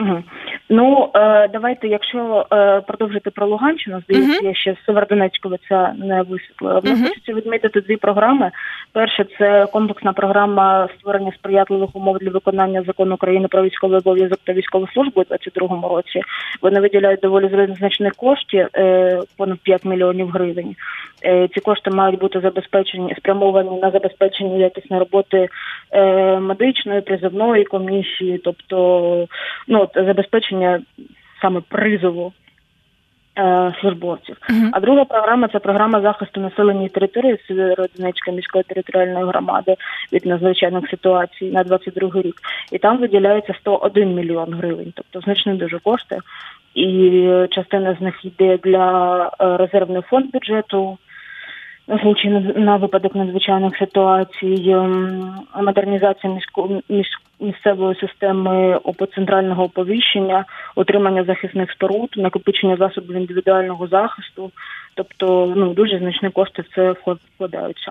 Угу. 0.00 0.22
Ну 0.68 1.10
е, 1.14 1.48
давайте, 1.48 1.88
якщо 1.88 2.46
е, 2.52 2.80
продовжити 2.80 3.30
про 3.30 3.46
Луганщину, 3.46 4.02
здається, 4.04 4.40
uh-huh. 4.40 4.48
я 4.48 4.54
ще 4.54 4.76
з 4.82 4.86
Северодонецького 4.86 5.56
це 5.68 5.92
не 5.98 6.22
висвітлила. 6.22 6.78
В 6.78 6.84
нас 6.84 6.98
uh-huh. 6.98 7.08
хочеться 7.08 7.32
відмітити 7.32 7.80
дві 7.80 7.96
програми. 7.96 8.50
Перше, 8.92 9.24
це 9.38 9.66
комплексна 9.72 10.12
програма 10.12 10.88
створення 10.98 11.32
сприятливих 11.32 11.96
умов 11.96 12.18
для 12.18 12.30
виконання 12.30 12.82
закону 12.82 13.14
України 13.14 13.48
про 13.48 13.62
військовий 13.62 13.98
обов'язок 13.98 14.38
та 14.44 14.52
військову 14.52 14.88
службу 14.88 15.20
у 15.20 15.24
2022 15.24 15.88
році. 15.88 16.20
Вони 16.62 16.80
виділяють 16.80 17.20
доволі 17.20 17.74
значні 17.78 18.10
кошти, 18.10 18.68
е, 18.76 19.20
понад 19.36 19.58
5 19.58 19.84
мільйонів 19.84 20.28
гривень. 20.28 20.76
Е, 21.24 21.48
ці 21.54 21.60
кошти 21.60 21.90
мають 21.90 22.20
бути 22.20 22.40
забезпечені, 22.40 23.14
спрямовані 23.18 23.80
на 23.80 23.90
забезпечення 23.90 24.56
якісної 24.56 25.00
роботи 25.00 25.48
е, 25.92 26.38
медичної 26.38 27.00
призовної 27.00 27.64
комісії, 27.64 28.40
тобто 28.44 29.26
ну 29.68 29.88
забезпечення 29.94 30.51
саме 31.40 31.60
призову. 31.60 32.32
Е, 33.38 33.74
службовців, 33.80 34.36
uh-huh. 34.50 34.68
а 34.72 34.80
друга 34.80 35.04
програма 35.04 35.48
це 35.48 35.58
програма 35.58 36.00
захисту 36.00 36.40
населення 36.40 36.88
території 36.88 37.38
Сєвєродонецької 37.48 38.36
міської 38.36 38.64
територіальної 38.64 39.24
громади 39.24 39.74
від 40.12 40.26
надзвичайних 40.26 40.90
ситуацій 40.90 41.44
на 41.44 41.64
22 41.64 42.22
рік, 42.22 42.34
і 42.72 42.78
там 42.78 42.98
виділяється 42.98 43.54
101 43.60 44.14
мільйон 44.14 44.54
гривень, 44.54 44.92
тобто 44.96 45.20
значні 45.20 45.52
дуже 45.52 45.78
кошти, 45.78 46.18
і 46.74 47.20
частина 47.50 47.96
з 48.00 48.00
них 48.00 48.24
йде 48.24 48.58
для 48.64 49.30
резервний 49.38 50.02
фонд 50.02 50.26
бюджету 50.32 50.98
на 52.56 52.76
випадок 52.76 53.14
надзвичайних 53.14 53.76
ситуацій, 53.76 54.64
ем, 54.68 55.34
модернізація 55.62 56.32
місцевої 57.42 57.96
системи 58.00 58.80
центрального 59.14 59.64
оповіщення, 59.64 60.44
отримання 60.74 61.24
захисних 61.24 61.70
споруд, 61.70 62.14
накопичення 62.16 62.76
засобів 62.76 63.16
індивідуального 63.16 63.86
захисту, 63.86 64.50
тобто 64.94 65.52
ну 65.56 65.74
дуже 65.74 65.98
значні 65.98 66.30
кошти 66.30 66.62
в 66.62 66.74
це 66.74 66.94
вкладаються. 67.34 67.90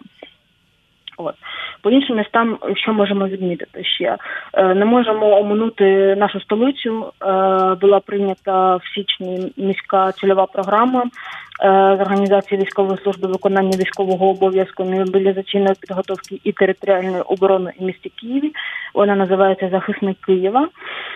От 1.25 1.35
по 1.81 1.91
іншим 1.91 2.17
містам, 2.17 2.57
що 2.75 2.93
можемо 2.93 3.27
відмітити 3.27 3.83
ще, 3.83 4.17
е, 4.53 4.73
не 4.73 4.85
можемо 4.85 5.39
оминути 5.39 6.15
нашу 6.15 6.39
столицю. 6.39 7.05
Е, 7.05 7.25
була 7.81 7.99
прийнята 8.05 8.75
в 8.75 8.81
січні 8.95 9.51
міська 9.57 10.11
цільова 10.11 10.45
програма 10.45 11.03
з 11.59 11.65
е, 11.65 11.69
організації 12.01 12.61
військової 12.61 12.97
служби 13.03 13.27
виконання 13.27 13.77
військового 13.77 14.29
обов'язку 14.29 14.83
мобілізаційної 14.83 15.75
підготовки 15.81 16.39
і 16.43 16.51
територіальної 16.51 17.21
оборони 17.21 17.71
в 17.79 17.83
місті 17.83 18.11
Києві. 18.21 18.51
Вона 18.93 19.15
називається 19.15 19.69
Захисник 19.71 20.17
Києва, 20.25 20.67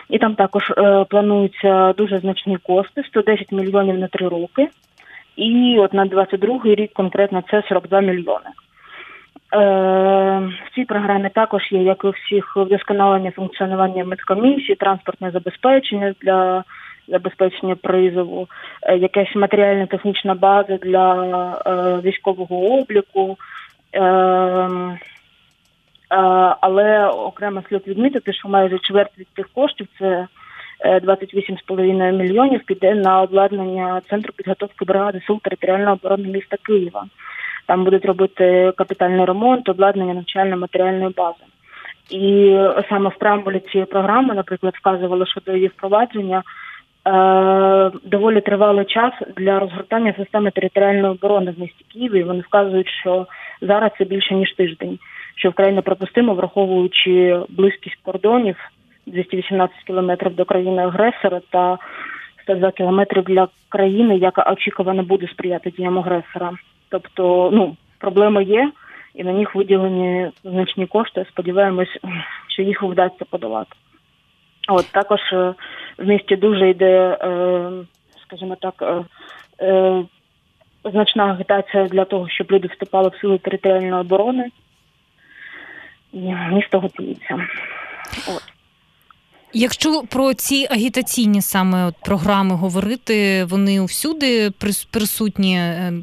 і 0.10 0.18
там 0.18 0.36
також 0.36 0.64
плануються 1.10 1.94
дуже 1.98 2.20
значні 2.20 2.58
кошти 2.58 3.04
110 3.04 3.52
мільйонів 3.52 3.98
на 3.98 4.08
три 4.08 4.28
роки. 4.28 4.68
І 5.36 5.78
от 5.80 5.94
на 5.94 6.06
22-й 6.06 6.76
рік 6.76 6.94
конкретно 6.94 7.44
це 7.52 7.64
42 7.70 8.02
мільйони. 8.02 8.50
Е, 9.56 9.60
в 10.66 10.76
цій 10.76 10.86
програмі 10.86 11.30
також 11.30 11.72
є, 11.72 11.84
як 11.84 12.04
і 12.04 12.08
у 12.08 12.10
всіх, 12.10 12.58
вдосконалення 12.58 13.32
функціонування 13.32 14.06
медкомісії, 14.06 14.76
транспортне 14.76 15.32
забезпечення 15.32 16.14
для 16.22 16.64
забезпечення 17.08 17.76
призову, 17.76 18.48
е, 18.84 18.98
якась 18.98 19.36
матеріально-технічна 19.36 20.36
база 20.36 20.78
для 20.78 21.14
е, 21.66 22.02
військового 22.10 22.80
обліку. 22.80 23.38
Але 26.62 27.08
окремо 27.08 27.64
слід 27.70 27.88
відмітити, 27.88 28.34
що 28.34 28.50
майже 28.50 28.80
чверть 28.80 29.18
від 29.18 29.28
цих 29.36 29.50
коштів 29.54 29.88
це 30.00 30.28
28,5 30.86 32.12
мільйонів 32.12 32.62
піде 32.66 32.96
на 32.96 33.22
обладнання 33.22 34.02
центру 34.10 34.34
підготовки 34.38 34.86
бригади 34.86 35.22
сил 35.28 35.40
територіальної 35.42 35.94
оборони 35.94 36.28
міста 36.28 36.58
Києва. 36.64 37.06
Там 37.68 37.84
будуть 37.84 38.06
робити 38.06 38.74
капітальний 38.78 39.26
ремонт, 39.26 39.70
обладнання 39.70 40.14
навчально-матеріальної 40.14 41.14
бази. 41.18 41.44
І 42.10 42.58
саме 42.90 43.10
в 43.10 43.16
преамбулі 43.16 43.60
цієї 43.60 43.86
програми, 43.86 44.36
наприклад, 44.36 44.74
вказували, 44.76 45.26
що 45.26 45.42
до 45.46 45.56
її 45.56 45.68
впровадження 45.68 46.44
е, 47.08 47.92
доволі 48.04 48.42
тривалий 48.42 48.86
час 48.86 49.14
для 49.38 49.60
розгортання 49.60 50.14
системи 50.18 50.52
територіальної 50.52 51.14
оборони 51.14 51.52
в 51.52 51.60
місті 51.60 51.86
Києві. 51.94 52.24
Вони 52.24 52.42
вказують, 52.42 52.90
що 52.90 53.28
зараз 53.62 53.92
це 53.98 54.06
більше 54.06 54.36
ніж 54.36 54.54
тиждень, 54.54 55.00
що 55.36 55.50
вкрай 55.50 55.72
неприпустимо, 55.72 56.34
враховуючи 56.34 57.40
близькість 57.50 58.00
кордонів 58.04 58.56
218 59.08 59.76
кілометрів 59.88 60.36
до 60.36 60.46
країни 60.46 60.82
агресора 60.82 61.42
та 61.50 61.78
102 62.44 62.72
кілометрів 62.72 63.24
для 63.24 63.48
країни, 63.70 64.18
яка 64.18 64.52
очікувано 64.52 65.04
буде 65.04 65.28
сприяти 65.28 65.72
діям 65.72 66.00
агресора. 66.00 66.52
Тобто, 66.90 67.50
ну, 67.54 67.76
проблеми 67.98 68.44
є, 68.44 68.72
і 69.16 69.24
на 69.24 69.34
них 69.34 69.56
виділені 69.56 70.32
значні 70.44 70.88
кошти. 70.88 71.26
Сподіваємось, 71.30 71.98
що 72.48 72.62
їх 72.62 72.84
вдасться 72.84 73.26
подолати. 73.26 73.76
От 74.68 74.92
також 74.92 75.20
в 75.98 76.06
місті 76.06 76.36
дуже 76.36 76.70
йде, 76.70 77.18
скажімо 78.28 78.58
так, 78.62 79.04
значна 80.84 81.26
агітація 81.26 81.88
для 81.88 82.06
того, 82.06 82.30
щоб 82.30 82.52
люди 82.52 82.68
вступали 82.68 83.10
в 83.10 83.22
сили 83.22 83.38
територіальної 83.38 84.02
оборони. 84.02 84.50
І 86.14 86.20
місто 86.52 86.80
готується. 86.80 87.48
От. 88.28 88.45
Якщо 89.58 90.02
про 90.02 90.34
ці 90.34 90.68
агітаційні 90.70 91.42
саме 91.42 91.86
от 91.86 91.96
програми 92.04 92.56
говорити, 92.56 93.46
вони 93.46 93.82
всюди 93.82 94.52
присутні, 94.92 95.58
е, 95.58 95.94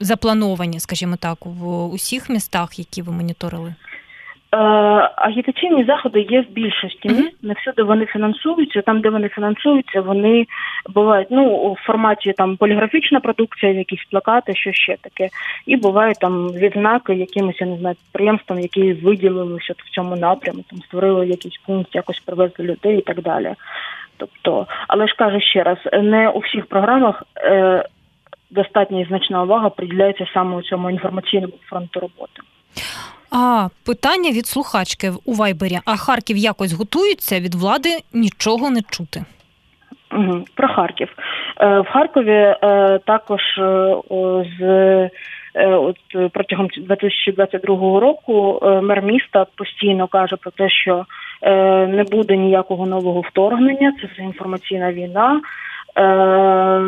заплановані, 0.00 0.80
скажімо 0.80 1.16
так, 1.16 1.38
в 1.42 1.84
усіх 1.84 2.28
містах, 2.28 2.78
які 2.78 3.02
ви 3.02 3.12
моніторили? 3.12 3.74
Е, 4.54 4.56
агітаційні 5.16 5.84
заходи 5.84 6.20
є 6.20 6.40
в 6.40 6.50
більшості 6.50 7.08
міст, 7.08 7.20
mm-hmm. 7.20 7.48
не 7.48 7.54
всюди 7.54 7.82
вони 7.82 8.06
фінансуються. 8.06 8.82
Там, 8.82 9.00
де 9.00 9.10
вони 9.10 9.28
фінансуються, 9.28 10.00
вони 10.00 10.46
бувають 10.88 11.28
ну 11.30 11.56
у 11.56 11.76
форматі 11.76 12.32
там 12.32 12.56
поліграфічна 12.56 13.20
продукція, 13.20 13.72
якісь 13.72 14.04
плакати, 14.10 14.54
що 14.54 14.72
ще 14.72 14.96
таке, 15.00 15.28
і 15.66 15.76
бувають 15.76 16.18
там 16.18 16.48
відзнаки 16.48 17.14
якимось 17.14 17.60
я 17.60 17.66
не 17.66 17.76
знаю 17.76 17.94
підприємствам, 17.94 18.60
які 18.60 18.92
виділилися 18.92 19.74
в 19.76 19.90
цьому 19.90 20.16
напряму, 20.16 20.64
там 20.70 20.78
створили 20.78 21.28
якийсь 21.28 21.60
пункт, 21.66 21.94
якось 21.94 22.20
привезли 22.20 22.64
людей 22.64 22.98
і 22.98 23.02
так 23.02 23.22
далі. 23.22 23.54
Тобто, 24.16 24.66
але 24.88 25.06
ж 25.06 25.14
кажу 25.18 25.40
ще 25.40 25.62
раз, 25.62 25.78
не 25.92 26.28
у 26.28 26.38
всіх 26.38 26.66
програмах. 26.66 27.22
Е, 27.36 27.84
Достатня 28.50 29.00
і 29.00 29.04
значна 29.04 29.42
увага 29.42 29.70
приділяється 29.70 30.26
саме 30.34 30.56
у 30.56 30.62
цьому 30.62 30.90
інформаційному 30.90 31.52
фронту 31.68 32.00
роботи. 32.00 32.42
А 33.36 33.68
питання 33.86 34.30
від 34.30 34.46
слухачки 34.46 35.12
у 35.24 35.32
Вайбері. 35.32 35.78
А 35.84 35.96
Харків 35.96 36.36
якось 36.36 36.72
готується 36.72 37.40
від 37.40 37.54
влади 37.54 37.88
нічого 38.12 38.70
не 38.70 38.82
чути. 38.82 39.24
Про 40.54 40.68
Харків 40.68 41.08
е, 41.60 41.80
в 41.80 41.86
Харкові 41.86 42.30
е, 42.30 42.56
також 43.06 43.40
е, 43.58 43.96
з 44.58 45.10
от 45.66 45.96
протягом 46.32 46.68
2022 46.76 48.00
року 48.00 48.60
мер 48.82 49.02
міста 49.02 49.46
постійно 49.56 50.06
каже 50.06 50.36
про 50.36 50.50
те, 50.50 50.70
що 50.70 51.06
не 51.88 52.04
буде 52.10 52.36
ніякого 52.36 52.86
нового 52.86 53.20
вторгнення. 53.20 53.92
Це 54.00 54.22
інформаційна 54.22 54.92
війна. 54.92 55.40
Е, 55.98 56.02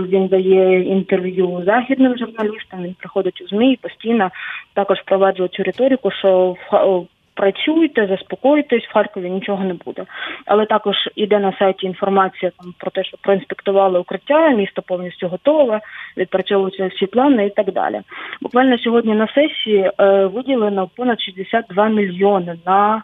він 0.08 0.26
дає 0.26 0.82
інтерв'ю 0.82 1.62
західним 1.66 2.18
журналістам. 2.18 2.82
Він 2.82 2.94
приходить 2.98 3.42
у 3.42 3.48
змі 3.48 3.72
і 3.72 3.76
постійно 3.76 4.30
також 4.74 4.98
впроваджує 4.98 5.48
цю 5.48 5.62
риторику, 5.62 6.10
що 6.10 6.56
в 6.70 7.06
Працюйте, 7.36 8.06
заспокойтесь, 8.06 8.84
в 8.84 8.92
Харкові 8.92 9.30
нічого 9.30 9.64
не 9.64 9.74
буде. 9.74 10.04
Але 10.46 10.66
також 10.66 10.96
іде 11.16 11.38
на 11.38 11.52
сайті 11.58 11.86
інформація 11.86 12.52
там 12.58 12.74
про 12.78 12.90
те, 12.90 13.04
що 13.04 13.16
проінспектували 13.22 13.98
укриття, 13.98 14.50
місто 14.50 14.82
повністю 14.82 15.28
готове, 15.28 15.80
відпрацьовуються 16.16 16.86
всі 16.86 17.06
плани 17.06 17.46
і 17.46 17.50
так 17.50 17.72
далі. 17.72 18.00
Буквально 18.40 18.78
сьогодні 18.78 19.14
на 19.14 19.28
сесії 19.28 19.90
е, 20.00 20.26
виділено 20.26 20.88
понад 20.96 21.20
62 21.20 21.88
мільйони 21.88 22.56
на 22.66 23.02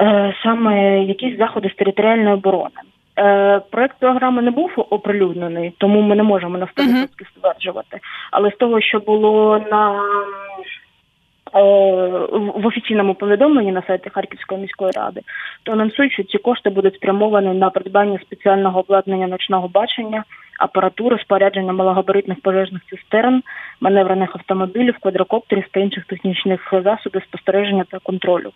е, 0.00 0.34
саме 0.42 1.04
якісь 1.04 1.38
заходи 1.38 1.68
з 1.68 1.74
територіальної 1.74 2.34
оборони. 2.34 2.80
Е, 3.18 3.60
проект 3.70 3.98
програми 3.98 4.42
не 4.42 4.50
був 4.50 4.70
оприлюднений, 4.76 5.74
тому 5.78 6.00
ми 6.00 6.16
не 6.16 6.22
можемо 6.22 6.58
на 6.58 6.66
100% 6.66 7.08
стверджувати. 7.36 8.00
Але 8.30 8.50
з 8.50 8.56
того, 8.56 8.80
що 8.80 8.98
було 8.98 9.64
на 9.70 9.94
е, 11.54 11.62
в 12.54 12.66
офіційному 12.66 13.14
повідомленні 13.14 13.72
на 13.72 13.82
сайті 13.82 14.10
Харківської 14.10 14.60
міської 14.60 14.90
ради, 14.90 15.20
то 15.62 15.72
анонсують, 15.72 16.12
що 16.12 16.22
ці 16.22 16.38
кошти 16.38 16.70
будуть 16.70 16.94
спрямовані 16.94 17.58
на 17.58 17.70
придбання 17.70 18.18
спеціального 18.18 18.80
обладнання 18.80 19.26
ночного 19.26 19.68
бачення, 19.68 20.24
апаратури, 20.60 21.18
спорядження 21.18 21.72
малогабаритних 21.72 22.40
пожежних 22.40 22.82
цистерн, 22.90 23.42
маневрених 23.80 24.36
автомобілів, 24.36 24.98
квадрокоптерів 24.98 25.64
та 25.70 25.80
інших 25.80 26.04
технічних 26.04 26.74
засобів 26.84 27.22
спостереження 27.22 27.84
та 27.90 27.98
контролю. 27.98 28.52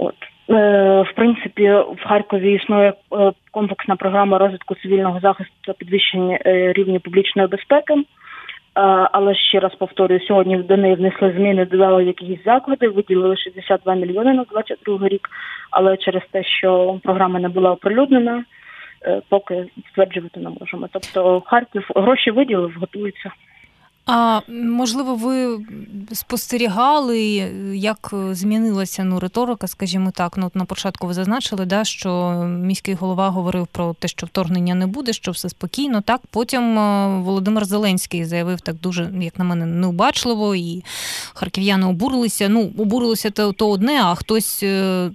От 0.00 0.14
Е, 0.50 1.02
в 1.02 1.12
принципі, 1.16 1.70
в 1.70 2.08
Харкові 2.08 2.54
існує 2.54 2.88
е, 2.88 3.32
комплексна 3.50 3.96
програма 3.96 4.38
розвитку 4.38 4.74
цивільного 4.74 5.20
захисту 5.20 5.54
та 5.66 5.72
підвищення 5.72 6.38
е, 6.46 6.72
рівня 6.72 6.98
публічної 6.98 7.48
безпеки. 7.48 7.94
Але 9.12 9.34
ще 9.34 9.60
раз 9.60 9.74
повторюю, 9.74 10.20
сьогодні 10.20 10.56
до 10.56 10.76
неї 10.76 10.94
внесли 10.94 11.32
зміни, 11.32 11.64
додали 11.64 12.04
якісь 12.04 12.44
заклади, 12.44 12.88
виділили 12.88 13.36
62 13.36 13.94
мільйони 13.94 14.34
на 14.34 14.44
22 14.44 15.08
рік. 15.08 15.28
Але 15.70 15.96
через 15.96 16.22
те, 16.30 16.44
що 16.44 17.00
програма 17.02 17.40
не 17.40 17.48
була 17.48 17.72
оприлюднена, 17.72 18.44
поки 19.28 19.64
стверджувати 19.90 20.40
не 20.40 20.50
можемо. 20.60 20.88
Тобто 20.92 21.42
Харків 21.46 21.88
гроші 21.96 22.30
виділив, 22.30 22.76
готується. 22.80 23.30
А 24.12 24.40
можливо, 24.48 25.14
ви 25.14 25.58
спостерігали, 26.12 27.20
як 27.74 28.14
змінилася 28.32 29.04
ну 29.04 29.20
риторика, 29.20 29.66
скажімо 29.66 30.10
так. 30.14 30.36
Ну 30.36 30.46
от 30.46 30.56
на 30.56 30.64
початку 30.64 31.06
ви 31.06 31.14
зазначили, 31.14 31.64
да, 31.66 31.84
що 31.84 32.32
міський 32.48 32.94
голова 32.94 33.28
говорив 33.28 33.66
про 33.66 33.94
те, 33.94 34.08
що 34.08 34.26
вторгнення 34.26 34.74
не 34.74 34.86
буде, 34.86 35.12
що 35.12 35.30
все 35.30 35.48
спокійно. 35.48 36.00
Так 36.00 36.20
потім 36.30 36.78
е, 36.78 37.08
Володимир 37.20 37.64
Зеленський 37.64 38.24
заявив 38.24 38.60
так 38.60 38.76
дуже, 38.76 39.10
як 39.20 39.38
на 39.38 39.44
мене, 39.44 39.66
неубачливо, 39.66 40.54
і 40.54 40.84
харків'яни 41.34 41.86
обурилися. 41.86 42.48
Ну, 42.48 42.70
обурилося 42.78 43.30
то, 43.30 43.52
то 43.52 43.70
одне, 43.70 44.02
а 44.02 44.14
хтось 44.14 44.62
е, 44.62 45.10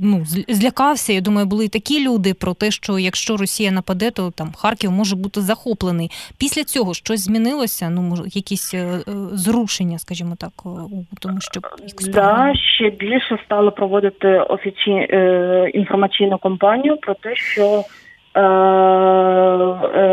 ну 0.00 0.26
злякався. 0.48 1.12
Я 1.12 1.20
думаю, 1.20 1.46
були 1.46 1.64
і 1.64 1.68
такі 1.68 2.00
люди 2.00 2.34
про 2.34 2.54
те, 2.54 2.70
що 2.70 2.98
якщо 2.98 3.36
Росія 3.36 3.70
нападе, 3.70 4.10
то 4.10 4.30
там 4.30 4.52
Харків 4.56 4.90
може 4.90 5.16
бути 5.16 5.42
захоплений. 5.42 6.10
Після 6.38 6.64
цього 6.64 6.94
щось 6.94 7.20
змінилося. 7.20 7.90
Ну 7.90 8.02
може 8.02 8.22
якісь 8.36 8.74
е, 8.74 8.78
е, 8.78 9.02
зрушення, 9.32 9.98
скажімо 9.98 10.36
так, 10.40 10.52
е, 10.66 10.68
у 11.12 11.16
тому, 11.20 11.40
що 11.40 11.60
да, 12.12 12.52
ще 12.54 12.90
більше 12.90 13.38
стало 13.44 13.72
проводити 13.72 14.28
офіці... 14.28 14.90
інформаційну 15.74 16.38
кампанію 16.38 16.96
про 16.96 17.14
те, 17.14 17.36
що 17.36 17.84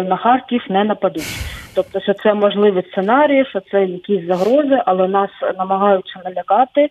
на 0.04 0.20
Харків 0.24 0.66
не 0.70 0.84
нападуть. 0.84 1.64
Тобто, 1.76 2.00
що 2.00 2.14
це 2.14 2.34
можливий 2.34 2.84
сценарій, 2.92 3.46
що 3.50 3.60
це 3.72 3.86
якісь 3.86 4.28
загрози, 4.28 4.82
але 4.86 5.08
нас 5.08 5.30
намагаються 5.58 6.22
налякати, 6.26 6.90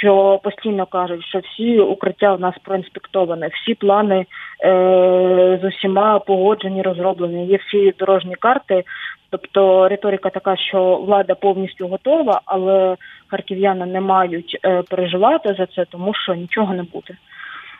що 0.00 0.40
постійно 0.42 0.86
кажуть, 0.86 1.24
що 1.24 1.38
всі 1.38 1.78
укриття 1.80 2.34
у 2.34 2.38
нас 2.38 2.54
проінспектовані, 2.64 3.46
всі 3.46 3.74
плани 3.74 4.26
е, 4.64 5.58
з 5.62 5.64
усіма 5.64 6.18
погоджені, 6.18 6.82
розроблені. 6.82 7.46
Є 7.46 7.58
всі 7.66 7.94
дорожні 7.98 8.34
карти. 8.34 8.84
Тобто 9.30 9.88
риторика 9.88 10.30
така, 10.30 10.56
що 10.56 10.96
влада 10.96 11.34
повністю 11.34 11.88
готова, 11.88 12.40
але 12.44 12.96
харків'яни 13.26 13.86
не 13.86 14.00
мають 14.00 14.58
е, 14.64 14.82
переживати 14.82 15.54
за 15.58 15.66
це, 15.66 15.84
тому 15.84 16.14
що 16.14 16.34
нічого 16.34 16.74
не 16.74 16.82
буде. 16.82 17.14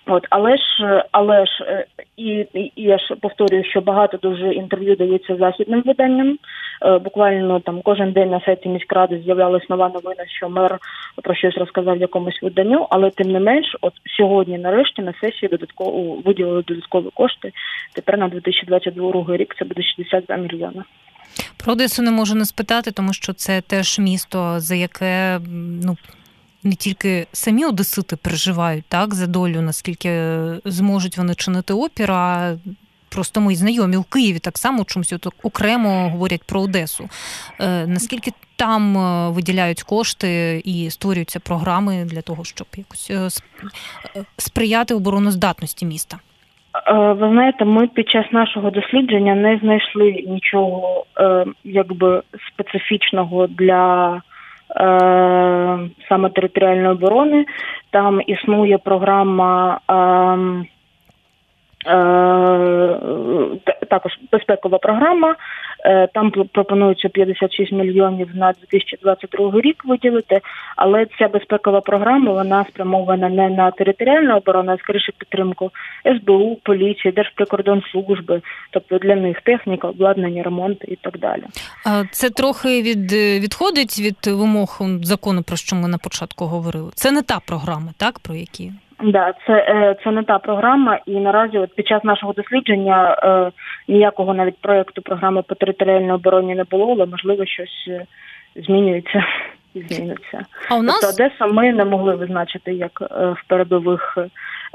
От, 0.09 0.27
але 0.31 0.57
ж, 0.57 1.05
але 1.12 1.47
ж 1.47 1.64
е, 1.64 1.87
і, 2.16 2.47
і 2.55 2.73
я 2.77 2.99
ж 2.99 3.14
повторюю, 3.21 3.64
що 3.64 3.81
багато 3.81 4.16
дуже 4.16 4.53
інтерв'ю 4.53 4.97
дається 4.97 5.37
західним 5.37 5.83
виданням. 5.87 6.38
Е, 6.83 6.99
буквально 6.99 7.61
там 7.61 7.81
кожен 7.85 8.12
день 8.12 8.31
на 8.31 8.40
сайті 8.40 8.69
міськради 8.69 9.23
з'являлась 9.25 9.69
нова 9.71 9.88
новина, 9.88 10.27
що 10.27 10.49
мер 10.49 10.79
про 11.23 11.35
щось 11.35 11.59
розказав 11.59 11.97
якомусь 11.97 12.42
виданню, 12.42 12.87
але 12.90 13.11
тим 13.11 13.33
не 13.33 13.40
менш, 13.40 13.77
от 13.81 13.92
сьогодні, 14.16 14.59
нарешті, 14.59 15.03
на 15.03 15.14
сесії 15.21 15.49
додатково 15.49 16.14
виділили 16.14 16.62
додаткові 16.62 17.07
кошти. 17.14 17.53
Тепер 17.95 18.19
на 18.19 18.29
2022 18.29 19.37
рік 19.37 19.55
це 19.59 19.64
буде 19.64 19.83
62 19.83 20.37
мільйони. 20.37 20.83
Про 21.64 21.73
Одесу 21.73 22.03
не 22.03 22.11
можу 22.11 22.35
не 22.35 22.45
спитати, 22.45 22.90
тому 22.90 23.12
що 23.12 23.33
це 23.33 23.61
теж 23.61 23.99
місто, 23.99 24.55
за 24.61 24.75
яке 24.75 25.40
ну 25.85 25.97
не 26.66 26.74
тільки 26.74 27.26
самі 27.33 27.64
одесити 27.64 28.16
переживають 28.16 28.85
так 28.88 29.14
за 29.14 29.26
долю, 29.26 29.61
наскільки 29.61 30.11
зможуть 30.64 31.18
вони 31.18 31.35
чинити 31.35 31.74
опір, 31.74 32.12
а 32.12 32.57
просто 33.14 33.40
мої 33.40 33.57
знайомі 33.57 33.96
у 33.96 34.02
Києві 34.02 34.38
так 34.38 34.59
само 34.59 34.85
чомусь 34.85 35.14
окремо 35.42 36.09
говорять 36.11 36.44
про 36.44 36.61
Одесу. 36.61 37.09
Е, 37.61 37.87
Наскільки 37.87 38.31
там 38.57 38.96
е, 38.96 39.31
виділяють 39.31 39.83
кошти 39.83 40.62
і 40.64 40.90
створюються 40.90 41.40
програми 41.40 42.05
для 42.05 42.22
того, 42.22 42.44
щоб 42.44 42.66
якось 42.76 43.11
е, 43.11 43.14
е, 44.16 44.24
сприяти 44.37 44.94
обороноздатності 44.94 45.87
міста? 45.87 46.16
Ви 46.92 47.29
знаєте, 47.31 47.64
ми 47.64 47.87
під 47.87 48.09
час 48.09 48.26
нашого 48.33 48.70
дослідження 48.70 49.35
не 49.35 49.59
знайшли 49.62 50.24
нічого 50.29 51.05
якби 51.64 52.22
специфічного 52.52 53.46
для 53.46 54.22
Е, 54.26 54.36
саме 56.09 56.31
територіальної 56.35 56.88
оборони. 56.88 57.46
Там 57.90 58.20
існує 58.26 58.79
програма. 58.79 59.81
Е, 61.88 62.98
також 63.88 64.12
безпекова 64.33 64.79
програма, 64.79 65.31
Е, 65.31 65.37
там 66.14 66.31
пропонується 66.31 67.09
56 67.09 67.72
мільйонів 67.72 68.29
на 68.35 68.53
2022 68.53 69.61
рік 69.61 69.85
виділити, 69.85 70.40
але 70.77 71.07
ця 71.18 71.29
безпекова 71.29 71.81
програма 71.81 72.33
вона 72.33 72.64
спрямована 72.68 73.29
не 73.29 73.49
на 73.49 73.70
територіальну 73.70 74.37
оборону, 74.37 74.72
а 74.72 74.79
скоріше 74.79 75.12
підтримку 75.18 75.70
СБУ, 76.16 76.59
поліції, 76.62 77.12
Держприкордонслужби, 77.12 78.42
тобто 78.70 78.99
для 78.99 79.16
них 79.16 79.40
техніка, 79.40 79.88
обладнання, 79.88 80.42
ремонт 80.42 80.85
і 80.88 80.96
так 80.96 81.18
далі. 81.18 81.42
Це 82.11 82.31
трохи 82.31 82.83
від 82.83 83.12
відходить 83.12 83.99
від 84.01 84.27
вимог 84.27 84.81
закону, 85.03 85.42
про 85.42 85.57
що 85.57 85.77
ми 85.77 85.88
на 85.88 85.99
початку 85.99 86.44
говорили. 86.44 86.90
Це 86.94 87.12
не 87.12 87.22
та 87.22 87.40
програма, 87.46 87.92
так 87.99 88.18
про 88.18 88.35
які. 88.35 88.72
Да, 89.03 89.35
це 89.47 89.53
е, 89.53 89.97
це 90.05 90.11
не 90.11 90.23
та 90.23 90.39
програма, 90.39 91.01
і 91.07 91.17
наразі, 91.17 91.59
от 91.59 91.75
під 91.75 91.89
час 91.89 92.05
нашого 92.05 92.33
дослідження, 92.33 93.17
е, 93.23 93.51
ніякого 93.89 94.35
навіть 94.35 94.61
проєкту 94.61 95.03
програми 95.03 95.43
по 95.43 95.55
територіальній 95.55 96.13
обороні 96.13 96.55
не 96.55 96.65
було, 96.65 96.93
але 96.93 97.07
можливо 97.07 97.47
щось 97.47 97.89
е, 97.89 98.07
змінюється 98.57 99.25
зміниться. 99.83 100.41
А 100.71 100.77
у 100.77 100.83
нас 100.83 101.01
тобто 101.01 101.25
Одеса 101.25 101.47
ми 101.47 101.73
не 101.73 101.85
могли 101.85 102.15
визначити 102.15 102.73
як 102.73 103.01
в 103.11 103.49
передових 103.49 104.19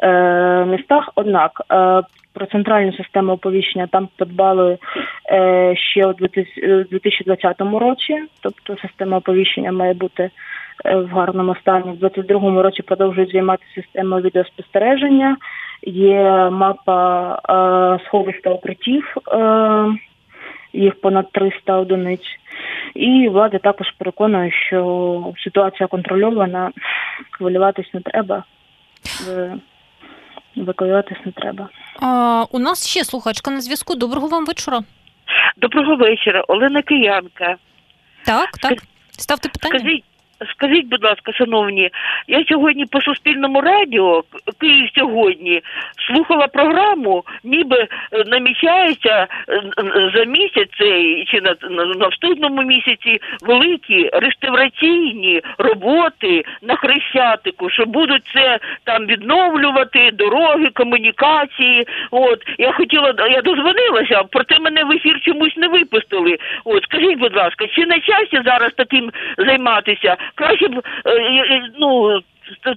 е, 0.03 0.65
містах. 0.65 1.09
Однак 1.15 1.61
е, 1.61 2.01
про 2.33 2.45
центральну 2.45 2.93
систему 2.93 3.33
оповіщення 3.33 3.87
там 3.87 4.09
подбали 4.17 4.77
е, 5.31 5.75
ще 5.75 6.07
у 6.07 6.13
2020 6.13 7.61
році, 7.61 8.23
тобто 8.41 8.77
система 8.81 9.17
оповіщення 9.17 9.71
має 9.71 9.93
бути. 9.93 10.29
Е, 10.85 10.95
в 10.95 11.07
гарному 11.07 11.55
стані. 11.55 11.97
В 12.01 12.03
22-му 12.03 12.61
році 12.61 12.81
продовжують 12.81 13.31
займатися 13.31 13.71
системою 13.75 14.23
відеоспостереження. 14.23 15.37
Є 15.83 16.49
мапа 16.49 17.33
е, 17.35 18.05
сховищ 18.05 18.41
та 18.43 18.49
укриттів, 18.49 19.15
е, 19.27 19.37
їх 20.73 21.01
понад 21.01 21.31
300 21.31 21.77
одиниць. 21.77 22.37
І 22.95 23.29
влада 23.29 23.57
також 23.57 23.87
переконує, 23.97 24.51
що 24.51 25.33
ситуація 25.43 25.87
контрольована, 25.87 26.71
хвилюватись 27.31 27.93
не 27.93 28.01
треба. 28.01 28.43
Викоюватись 30.55 31.17
не 31.25 31.31
треба. 31.31 31.69
А, 32.01 32.45
У 32.51 32.59
нас 32.59 32.87
ще 32.87 33.03
слухачка 33.03 33.51
на 33.51 33.61
зв'язку. 33.61 33.95
Доброго 33.95 34.27
вам 34.27 34.45
вечора. 34.45 34.79
Доброго 35.57 35.95
вечора, 35.95 36.43
Олена 36.47 36.81
Киянка. 36.81 37.55
Так, 38.25 38.51
так. 38.51 38.73
Ставте 39.11 39.49
питання. 39.49 39.79
Скажіть, 39.79 40.03
Скажіть, 40.49 40.87
будь 40.87 41.03
ласка, 41.03 41.33
шановні, 41.33 41.89
я 42.27 42.43
сьогодні 42.49 42.85
по 42.85 43.01
Суспільному 43.01 43.61
радіо 43.61 44.23
Київ 44.61 44.89
сьогодні 44.95 45.61
слухала 46.07 46.47
програму, 46.47 47.23
ніби 47.43 47.77
е, 47.77 47.87
намічається 48.25 49.27
е, 49.49 49.61
за 50.15 50.23
місяць 50.23 50.69
цей 50.79 51.25
чи 51.25 51.41
на 51.41 51.55
наступному 51.85 52.61
місяці 52.61 53.19
великі 53.41 54.09
реставраційні 54.13 55.41
роботи 55.57 56.43
на 56.61 56.75
хрещатику, 56.75 57.69
що 57.69 57.85
будуть 57.85 58.23
це 58.33 58.59
там 58.83 59.05
відновлювати 59.05 60.11
дороги, 60.13 60.69
комунікації. 60.73 61.87
От 62.11 62.39
я 62.57 62.71
хотіла, 62.71 63.13
я 63.31 63.41
дозвонилася, 63.41 64.23
проте 64.31 64.59
мене 64.59 64.83
в 64.83 64.91
ефір 64.91 65.21
чомусь 65.21 65.57
не 65.57 65.67
випустили. 65.67 66.37
От 66.63 66.83
скажіть, 66.83 67.19
будь 67.19 67.35
ласка, 67.35 67.67
чи 67.67 67.85
на 67.85 67.99
часі 67.99 68.41
зараз 68.45 68.71
таким 68.77 69.11
займатися? 69.37 70.17
Краще 70.35 70.67
б 70.67 70.81
е, 71.05 71.61
ну 71.79 72.21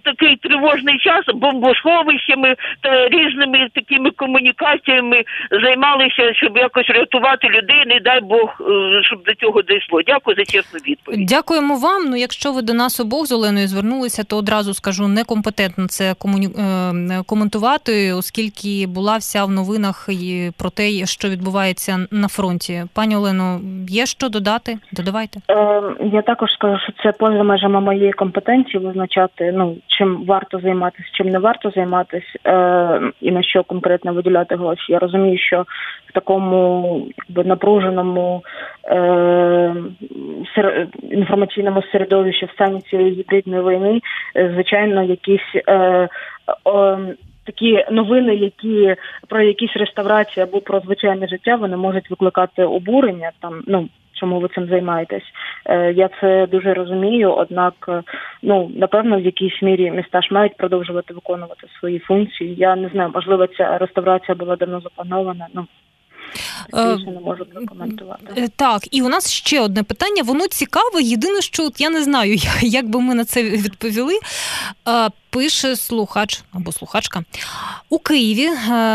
такий 0.05 0.37
тривожний 0.37 0.99
час 0.99 1.25
бомбосховищами 1.35 2.57
та 2.81 3.09
різними 3.09 3.69
такими 3.75 4.11
комунікаціями 4.11 5.25
займалися, 5.63 6.35
щоб 6.35 6.57
якось 6.57 6.91
рятувати 6.91 7.49
людей. 7.49 7.85
Не 7.87 8.01
дай 8.01 8.21
Бог, 8.21 8.61
е, 8.61 9.03
щоб 9.03 9.23
до 9.25 9.35
цього 9.35 9.63
дійшло. 9.63 10.01
Дякую 10.07 10.37
за 10.37 10.45
чесну 10.45 10.81
відповідь. 10.89 11.27
Дякуємо 11.27 11.75
вам. 11.75 12.03
Ну, 12.11 12.17
якщо 12.17 12.53
ви 12.53 12.63
до 12.63 12.75
нас 12.75 13.01
обох 13.01 13.27
з 13.27 13.33
Оленою 13.33 13.69
звернулися, 13.69 14.25
то 14.25 14.37
одразу 14.37 14.75
скажу 14.75 15.09
некомпетентно 15.09 15.87
це 15.87 16.15
комуні... 16.19 16.47
Е, 16.47 17.23
коментувати, 17.27 18.13
оскільки 18.13 18.87
була 18.87 19.17
вся 19.17 19.45
в 19.45 19.51
новинах 19.51 20.09
про 20.59 20.71
те, 20.71 20.91
що 21.07 21.29
відбувається 21.29 22.07
на 22.11 22.29
фронті. 22.29 22.83
Пані 22.95 23.17
Олено, 23.17 23.61
є 23.89 24.07
що 24.07 24.29
додати? 24.29 24.79
Додавайте. 24.93 25.41
Е, 25.51 25.83
Я 26.13 26.23
також 26.23 26.51
скажу, 26.53 26.79
що 26.83 26.93
це 27.03 27.13
поза 27.13 27.43
межами 27.43 27.81
моєї 27.81 28.13
компетенції 28.13 28.85
визначати. 28.85 29.53
Ну 29.55 29.64
ну 29.65 29.77
чим 29.87 30.25
варто 30.25 30.61
займатися, 30.61 31.09
чим 31.13 31.29
не 31.29 31.39
варто 31.39 31.71
займатися, 31.71 32.39
е, 32.47 33.01
і 33.21 33.31
на 33.31 33.43
що 33.43 33.65
конкретно 33.65 34.13
виділяти 34.13 34.57
гроші. 34.57 34.93
Я 34.93 34.99
розумію, 34.99 35.39
що 35.39 35.65
в 36.09 36.13
такому 36.13 37.07
якби 37.29 37.45
напруженому 37.45 38.43
е, 38.85 39.75
сер, 40.55 40.89
інформаційному 41.11 41.83
середовищі 41.83 42.47
в 42.47 42.51
стані 42.51 42.81
цієї 42.81 43.11
гібридної 43.11 43.63
війни, 43.63 44.01
е, 44.37 44.51
звичайно, 44.55 45.03
якісь. 45.03 45.55
Е, 45.69 46.09
е, 46.67 46.99
Такі 47.47 47.85
новини, 47.91 48.35
які 48.35 48.97
про 49.29 49.43
якісь 49.43 49.77
реставрації 49.77 50.45
або 50.45 50.61
про 50.61 50.81
звичайне 50.81 51.29
життя, 51.29 51.57
вони 51.57 51.77
можуть 51.77 52.11
викликати 52.11 52.65
обурення 52.65 53.31
там. 53.41 53.63
Ну 53.67 53.89
чому 54.25 54.41
ви 54.41 54.49
цим 54.55 54.69
займаєтесь. 54.69 55.23
Е, 55.67 55.93
я 55.93 56.11
це 56.21 56.47
дуже 56.51 56.75
розумію. 56.75 57.33
Однак, 57.33 57.75
е, 57.89 58.03
ну 58.43 58.71
напевно, 58.77 59.17
в 59.17 59.25
якійсь 59.25 59.63
мірі 59.63 59.91
міста 59.91 60.23
ж 60.23 60.29
мають 60.31 60.57
продовжувати 60.57 61.15
виконувати 61.15 61.67
свої 61.81 61.99
функції. 61.99 62.55
Я 62.55 62.77
не 62.77 62.89
знаю, 62.89 63.11
можливо, 63.15 63.47
ця 63.47 63.79
реставрація 63.79 64.35
була 64.35 64.57
давно 64.57 64.81
запланована. 64.81 65.47
Ну 65.55 65.67
Більше 66.73 67.11
не 67.11 67.21
можу 67.21 67.45
прокоментувати. 67.45 68.25
Е, 68.37 68.49
так, 68.57 68.83
і 68.91 69.03
у 69.03 69.09
нас 69.09 69.33
ще 69.33 69.61
одне 69.61 69.83
питання. 69.83 70.23
Воно 70.23 70.47
цікаве. 70.49 71.03
Єдине, 71.03 71.41
що 71.41 71.65
от 71.67 71.81
я 71.81 71.91
не 71.91 72.03
знаю, 72.03 72.35
як 72.63 72.89
би 72.89 73.01
ми 73.01 73.15
на 73.15 73.25
це 73.25 73.43
відповіли. 73.43 74.15
Пише 75.31 75.77
слухач 75.77 76.43
або 76.53 76.73
слухачка 76.73 77.25
у 77.89 77.99
Києві 77.99 78.49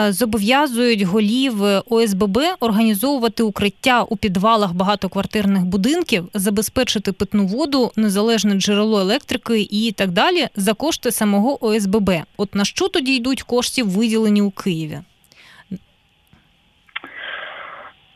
зобов'язують 0.10 1.02
голів 1.02 1.64
ОСББ 1.90 2.40
організовувати 2.60 3.44
укриття 3.44 4.04
у 4.04 4.18
підвалах 4.18 4.74
багатоквартирних 4.74 5.66
будинків, 5.66 6.30
забезпечити 6.34 7.12
питну 7.12 7.46
воду, 7.46 7.92
незалежне 7.96 8.56
джерело 8.56 9.00
електрики 9.00 9.68
і 9.72 9.92
так 9.92 10.12
далі 10.12 10.48
за 10.56 10.74
кошти 10.74 11.12
самого 11.12 11.66
ОСББ. 11.66 12.12
От 12.38 12.56
на 12.56 12.66
що 12.66 12.88
тоді 12.88 13.16
йдуть 13.16 13.44
кошти, 13.44 13.84
виділені 13.84 14.42
у 14.42 14.52
Києві? 14.52 15.00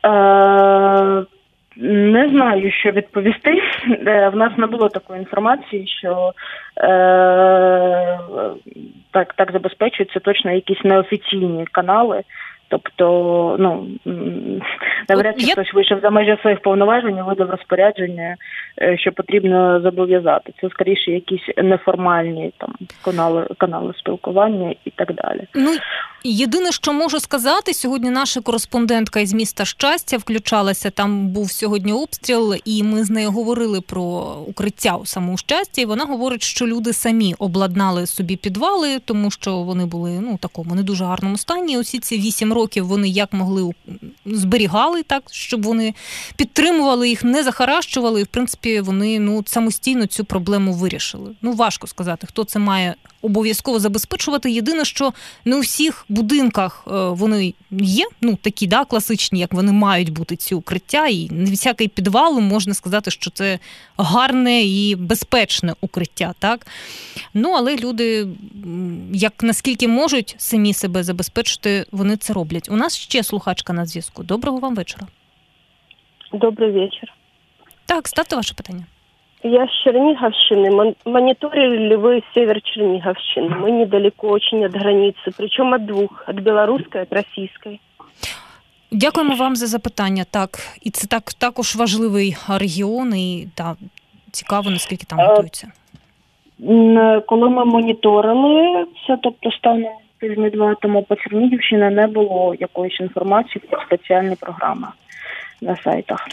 Е, 0.05 1.25
не 1.77 2.29
знаю, 2.29 2.71
що 2.71 2.91
відповісти. 2.91 3.61
Е, 4.07 4.29
в 4.29 4.35
нас 4.35 4.57
не 4.57 4.67
було 4.67 4.89
такої 4.89 5.19
інформації, 5.19 5.87
що 5.87 6.33
е, 6.77 8.19
так 9.11 9.33
так 9.33 9.51
забезпечуються 9.51 10.19
точно 10.19 10.51
якісь 10.51 10.83
неофіційні 10.83 11.65
канали. 11.71 12.23
Тобто, 12.73 13.55
ну 13.59 13.87
навряд 15.09 15.41
чи 15.41 15.51
хтось 15.51 15.73
вийшов 15.73 15.99
за 15.99 16.09
межі 16.09 16.37
своїх 16.41 16.61
повноважень, 16.61 17.17
і 17.17 17.21
видав 17.21 17.49
розпорядження, 17.49 18.35
е, 18.81 18.97
що 18.97 19.11
потрібно 19.11 19.81
зобов'язати. 19.81 20.53
Це 20.61 20.69
скоріше 20.69 21.11
якісь 21.11 21.49
неформальні 21.57 22.53
там 22.57 22.73
канали 23.05 23.47
канали 23.57 23.93
спілкування 23.97 24.75
і 24.85 24.89
так 24.89 25.13
далі. 25.13 25.47
Ну 25.55 25.71
єдине, 26.23 26.71
що 26.71 26.93
можу 26.93 27.19
сказати, 27.19 27.73
сьогодні 27.73 28.09
наша 28.09 28.41
кореспондентка 28.41 29.19
із 29.19 29.33
міста 29.33 29.65
щастя 29.65 30.17
включалася. 30.17 30.89
Там 30.89 31.27
був 31.27 31.51
сьогодні 31.51 31.93
обстріл, 31.93 32.55
і 32.65 32.83
ми 32.83 33.03
з 33.03 33.09
нею 33.09 33.31
говорили 33.31 33.81
про 33.81 34.01
укриття 34.47 34.95
у 34.95 35.05
самому 35.05 35.37
щастя. 35.37 35.81
І 35.81 35.85
вона 35.85 36.05
говорить, 36.05 36.43
що 36.43 36.67
люди 36.67 36.93
самі 36.93 37.35
обладнали 37.39 38.05
собі 38.05 38.35
підвали, 38.35 38.99
тому 39.05 39.31
що 39.31 39.57
вони 39.57 39.85
були 39.85 40.19
ну 40.21 40.37
такому 40.41 40.75
не 40.75 40.83
дуже 40.83 41.05
гарному 41.05 41.37
стані. 41.37 41.77
Усі 41.77 41.99
ці 41.99 42.17
вісім 42.17 42.53
років 42.53 42.62
вони 42.81 43.09
як 43.09 43.33
могли 43.33 43.71
зберігали 44.25 45.03
так, 45.03 45.23
щоб 45.31 45.63
вони 45.63 45.93
підтримували 46.35 47.09
їх, 47.09 47.23
не 47.23 47.43
захаращували. 47.43 48.21
І 48.21 48.23
в 48.23 48.27
принципі 48.27 48.81
вони 48.81 49.19
ну 49.19 49.43
самостійно 49.45 50.05
цю 50.05 50.25
проблему 50.25 50.73
вирішили. 50.73 51.31
Ну 51.41 51.51
важко 51.51 51.87
сказати, 51.87 52.27
хто 52.27 52.43
це 52.43 52.59
має 52.59 52.95
обов'язково 53.23 53.79
забезпечувати. 53.79 54.51
Єдине, 54.51 54.85
що 54.85 55.13
не 55.45 55.55
у 55.55 55.59
всіх 55.59 56.05
будинках 56.09 56.83
е, 56.87 56.91
вони 56.91 57.53
є, 57.71 58.05
ну 58.21 58.35
такі 58.35 58.67
да, 58.67 58.85
класичні, 58.85 59.39
як 59.39 59.53
вони 59.53 59.71
мають 59.71 60.09
бути 60.09 60.35
ці 60.35 60.55
укриття, 60.55 61.07
і 61.07 61.29
не 61.31 61.51
всякий 61.51 61.87
підвал 61.87 62.39
можна 62.39 62.73
сказати, 62.73 63.11
що 63.11 63.31
це 63.31 63.59
гарне 63.97 64.61
і 64.61 64.95
безпечне 64.95 65.73
укриття. 65.81 66.33
так. 66.39 66.67
Ну 67.33 67.49
але 67.49 67.75
люди, 67.75 68.27
як 69.13 69.43
наскільки 69.43 69.87
можуть 69.87 70.35
самі 70.37 70.73
себе 70.73 71.03
забезпечити, 71.03 71.85
вони 71.91 72.17
це 72.17 72.33
роблять. 72.33 72.69
У 72.71 72.75
нас 72.75 72.97
ще 72.97 73.23
слухачка 73.23 73.73
на 73.73 73.85
зв'язку. 73.85 74.23
Доброго 74.23 74.59
вам 74.59 74.75
вечора. 74.75 75.07
Добрий 76.33 76.71
вечір. 76.71 77.13
Так, 77.85 78.07
ставте 78.07 78.35
ваше 78.35 78.53
питання. 78.53 78.85
Я 79.42 79.66
с 79.68 79.70
Черниговщины. 79.84 80.94
Мониторили 81.04 81.94
вы 81.94 82.22
север 82.34 82.60
Черниговщины. 82.60 83.54
Мы 83.54 83.70
недалеко 83.70 84.28
очень 84.28 84.64
от 84.64 84.72
границы, 84.72 85.30
причем 85.36 85.74
от 85.74 85.86
двух, 85.86 86.24
от 86.26 86.36
белорусской, 86.40 87.02
от 87.02 87.12
российской. 87.12 87.80
Дякуємо 88.90 89.34
вам 89.34 89.56
за 89.56 89.66
запитання. 89.66 90.24
Так, 90.30 90.50
і 90.82 90.90
це 90.90 91.06
так 91.06 91.32
також 91.32 91.76
важливий 91.76 92.36
регіон, 92.48 93.14
і 93.14 93.48
та 93.54 93.76
цікаво, 94.30 94.70
наскільки 94.70 95.04
там 95.04 95.18
готуються. 95.18 95.72
Коли 97.26 97.50
ми 97.50 97.64
моніторили 97.64 98.86
це, 99.06 99.18
тобто 99.22 99.50
станом 99.50 99.92
тижні 100.20 100.50
два 100.50 100.74
тому 100.74 101.02
по 101.02 101.16
Чернігівщині 101.16 101.90
не 101.90 102.06
було 102.06 102.54
якоїсь 102.60 103.00
інформації 103.00 103.62
про 103.70 103.82
спеціальні 103.82 104.36
програми 104.40 104.88
на 105.60 105.76
сайтах. 105.76 106.28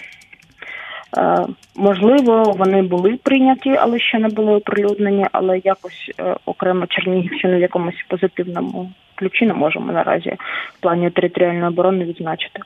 Е, 1.18 1.46
можливо, 1.76 2.54
вони 2.58 2.82
були 2.82 3.18
прийняті, 3.22 3.76
але 3.78 3.98
ще 3.98 4.18
не 4.18 4.28
були 4.28 4.52
оприлюднені, 4.52 5.26
але 5.32 5.60
якось 5.64 6.10
е, 6.18 6.36
окремо 6.46 6.86
Чернігівщину 6.86 7.56
в 7.56 7.60
якомусь 7.60 8.04
позитивному 8.08 8.92
ключі 9.20 9.46
не 9.46 9.54
можемо 9.54 9.92
наразі 9.92 10.36
в 10.74 10.80
плані 10.80 11.10
територіальної 11.10 11.68
оборони 11.68 12.04
відзначити. 12.04 12.60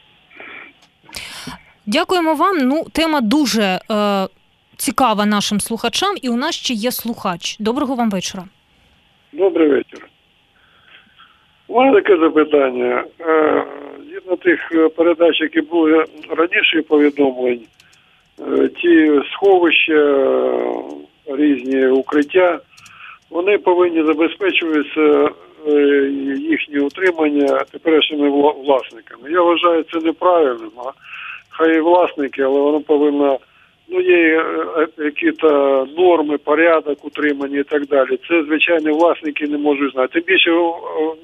Дякуємо 1.87 2.35
вам. 2.35 2.59
Ну, 2.59 2.85
тема 2.93 3.21
дуже 3.21 3.63
е, 3.63 3.81
цікава 4.77 5.27
нашим 5.27 5.61
слухачам, 5.61 6.15
і 6.23 6.29
у 6.29 6.37
нас 6.37 6.55
ще 6.55 6.75
є 6.75 6.91
слухач. 6.91 7.57
Доброго 7.61 7.95
вам 7.95 8.11
вечора. 8.11 8.45
Добрий 9.33 9.69
вечір. 9.69 10.09
У 11.69 11.81
мене 11.81 11.93
таке 11.93 12.17
запитання. 12.17 13.05
Е, 13.21 13.65
згідно 14.09 14.37
тих 14.37 14.61
передач, 14.97 15.41
які 15.41 15.61
були 15.61 16.05
раніше 16.37 16.83
повідомлень, 16.83 17.61
ті 18.83 19.21
сховища, 19.33 20.29
різні 21.27 21.87
укриття, 21.87 22.61
вони 23.31 23.59
повинні 23.59 24.05
забезпечуватися 24.05 25.31
їхнє 26.39 26.81
утримання 26.81 27.65
теперішніми 27.73 28.31
власниками. 28.65 29.31
Я 29.31 29.43
вважаю 29.43 29.85
це 29.93 29.99
неправильним. 29.99 30.71
А 30.77 30.91
хай 31.49 31.77
і 31.77 31.81
власники, 31.81 32.43
але 32.43 32.61
воно 32.61 32.81
повинно 32.81 33.39
ну 33.89 34.01
є 34.01 34.41
е, 34.79 34.87
якісь 34.99 35.43
норми, 35.97 36.39
порядок 36.39 37.05
утримання 37.05 37.59
і 37.59 37.63
так 37.63 37.87
далі. 37.87 38.19
Це 38.29 38.45
звичайно 38.45 38.93
власники 38.93 39.47
не 39.47 39.59
можуть 39.59 39.93
знати. 39.93 40.09
Тим 40.13 40.23
більше 40.27 40.51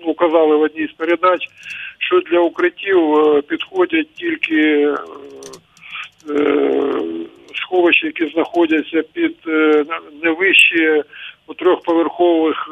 ну, 0.06 0.14
казали 0.14 0.56
в 0.56 0.60
одній 0.60 0.86
з 0.86 0.92
передач, 0.92 1.40
що 1.98 2.20
для 2.20 2.40
укриттів 2.40 3.14
е, 3.14 3.42
підходять 3.42 4.14
тільки 4.14 4.60
е, 4.60 4.96
сховища, 7.54 8.06
які 8.06 8.26
знаходяться 8.26 9.02
під 9.12 9.36
не 10.22 10.30
вище 10.30 11.04
трьохповерхових 11.56 12.68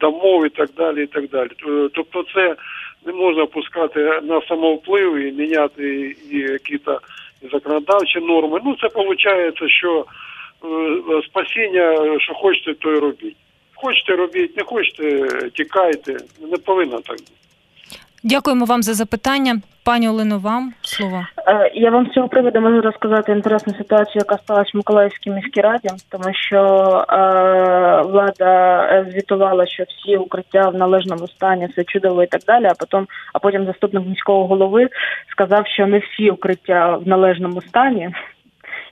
домов 0.00 0.46
і 0.46 0.48
так 0.48 0.70
далі. 0.76 1.02
і 1.02 1.06
так 1.06 1.28
далі. 1.28 1.50
Тобто 1.92 2.24
це 2.34 2.56
не 3.06 3.12
можна 3.12 3.46
пускати 3.46 4.20
на 4.22 4.40
самовплив 4.48 5.16
і 5.16 5.32
міняти 5.32 6.16
якісь 6.30 6.80
законодавчі 7.52 8.20
норми. 8.20 8.60
Ну 8.64 8.76
це 8.80 8.88
виходить, 8.94 9.70
що 9.70 10.04
е, 10.64 11.22
спасіння, 11.26 12.18
що 12.20 12.34
хочете, 12.34 12.74
то 12.74 12.92
й 12.92 12.98
робіть. 12.98 13.36
Хочете 13.74 14.16
робіть, 14.16 14.56
не 14.56 14.62
хочете, 14.62 15.28
тікайте. 15.54 16.16
Не 16.50 16.56
повинно 16.56 17.00
так 17.00 17.16
бути. 17.16 17.30
Дякуємо 18.26 18.64
вам 18.64 18.82
за 18.82 18.94
запитання. 18.94 19.60
Пані 19.84 20.08
Олено, 20.08 20.38
вам 20.38 20.72
слово. 20.82 21.26
Е, 21.48 21.70
я 21.74 21.90
вам 21.90 22.06
з 22.06 22.10
цього 22.10 22.28
приводу 22.28 22.60
можу 22.60 22.80
розказати 22.80 23.32
інтересну 23.32 23.74
ситуацію, 23.74 24.14
яка 24.14 24.38
сталася 24.38 24.70
в 24.74 24.76
Миколаївській 24.76 25.30
міській 25.30 25.60
раді, 25.60 25.88
тому 26.10 26.34
що 26.34 26.58
е, 27.10 27.16
влада 28.02 29.06
звітувала, 29.12 29.66
що 29.66 29.84
всі 29.88 30.16
укриття 30.16 30.68
в 30.68 30.74
належному 30.74 31.28
стані, 31.28 31.66
все 31.66 31.84
чудово 31.84 32.22
і 32.22 32.26
так 32.26 32.40
далі. 32.46 32.64
А 32.64 32.74
потім, 32.74 33.06
а 33.32 33.38
потім 33.38 33.66
заступник 33.66 34.06
міського 34.06 34.46
голови 34.46 34.88
сказав, 35.30 35.66
що 35.66 35.86
не 35.86 35.98
всі 35.98 36.30
укриття 36.30 36.96
в 36.96 37.08
належному 37.08 37.62
стані 37.62 38.10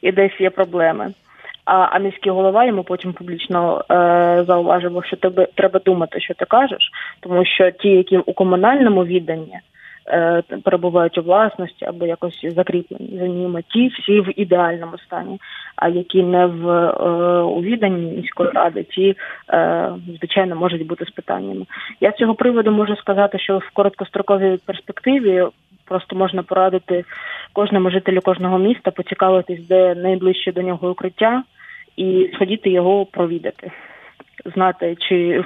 і 0.02 0.12
десь 0.12 0.40
є 0.40 0.50
проблеми. 0.50 1.12
А 1.64 1.74
а 1.74 1.98
міський 1.98 2.32
голова 2.32 2.64
йому 2.64 2.84
потім 2.84 3.12
публічно 3.12 3.84
е, 3.90 4.44
зауважив, 4.46 5.02
що 5.04 5.16
тебе 5.16 5.48
треба 5.54 5.80
думати, 5.84 6.20
що 6.20 6.34
ти 6.34 6.44
кажеш, 6.44 6.90
тому 7.20 7.44
що 7.44 7.70
ті, 7.70 7.88
які 7.88 8.18
у 8.18 8.32
комунальному 8.32 9.04
відданні 9.04 9.60
перебувають 10.64 11.18
у 11.18 11.22
власності 11.22 11.84
або 11.84 12.06
якось 12.06 12.44
закріплені 12.54 13.18
за 13.18 13.28
ними, 13.28 13.62
ті 13.68 13.88
всі 13.88 14.20
в 14.20 14.40
ідеальному 14.40 14.98
стані. 14.98 15.40
А 15.76 15.88
які 15.88 16.22
не 16.22 16.46
в 16.46 16.68
е, 16.68 17.42
у 17.42 17.62
відданні 17.62 18.16
міської 18.16 18.50
ради, 18.50 18.82
ті 18.82 19.16
е, 19.50 19.92
звичайно 20.18 20.56
можуть 20.56 20.86
бути 20.86 21.04
з 21.04 21.10
питаннями. 21.10 21.66
Я 22.00 22.12
з 22.12 22.16
цього 22.16 22.34
приводу 22.34 22.70
можу 22.70 22.96
сказати, 22.96 23.38
що 23.38 23.58
в 23.58 23.70
короткостроковій 23.72 24.58
перспективі. 24.66 25.44
Просто 25.84 26.16
можна 26.16 26.42
порадити 26.42 27.04
кожному 27.52 27.90
жителю 27.90 28.20
кожного 28.20 28.58
міста, 28.58 28.90
поцікавитись, 28.90 29.66
де 29.68 29.94
найближче 29.94 30.52
до 30.52 30.62
нього 30.62 30.90
укриття, 30.90 31.42
і 31.96 32.30
сходіти 32.34 32.70
його 32.70 33.06
провідати, 33.06 33.70
знати, 34.54 34.96
чи 35.08 35.44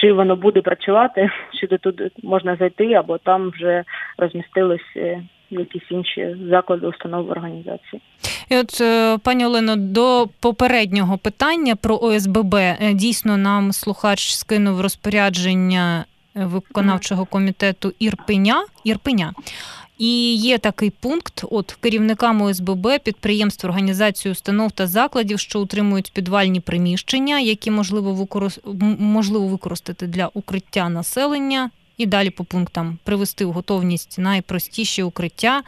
чи 0.00 0.12
воно 0.12 0.36
буде 0.36 0.60
працювати, 0.60 1.30
чи 1.60 1.66
до 1.66 1.78
туди 1.78 2.10
можна 2.22 2.56
зайти, 2.56 2.92
або 2.92 3.18
там 3.18 3.50
вже 3.50 3.84
розмістились 4.18 4.96
е, 4.96 5.22
якісь 5.50 5.90
інші 5.90 6.36
заклади, 6.50 6.86
установи 6.86 7.30
організації. 7.30 8.02
І 8.50 8.56
от 8.56 8.80
е, 8.80 9.18
пані 9.18 9.46
Олено, 9.46 9.76
до 9.76 10.28
попереднього 10.40 11.18
питання 11.18 11.76
про 11.76 11.98
ОСББ 12.02 12.54
е, 12.54 12.76
дійсно 12.94 13.36
нам 13.36 13.72
слухач 13.72 14.34
скинув 14.34 14.80
розпорядження 14.80 16.04
виконавчого 16.34 17.24
комітету 17.24 17.92
Ірпеня 17.98 18.64
Ірпеня. 18.84 19.32
І 19.98 20.34
є 20.34 20.58
такий 20.58 20.90
пункт: 20.90 21.44
от 21.50 21.76
керівникам 21.80 22.42
ОСББ, 22.42 22.88
підприємств, 23.04 23.66
організацій, 23.66 24.30
установ 24.30 24.72
та 24.72 24.86
закладів, 24.86 25.38
що 25.38 25.60
утримують 25.60 26.12
підвальні 26.12 26.60
приміщення, 26.60 27.40
які 27.40 27.70
можливо 27.70 28.12
використ... 28.12 28.60
можливо 28.98 29.46
використати 29.46 30.06
для 30.06 30.30
укриття 30.34 30.88
населення. 30.88 31.70
І 31.96 32.06
далі 32.06 32.30
по 32.30 32.44
пунктам 32.44 32.98
привести 33.04 33.44
в 33.44 33.52
готовність 33.52 34.18
найпростіші 34.18 35.02
укриття, 35.02 35.62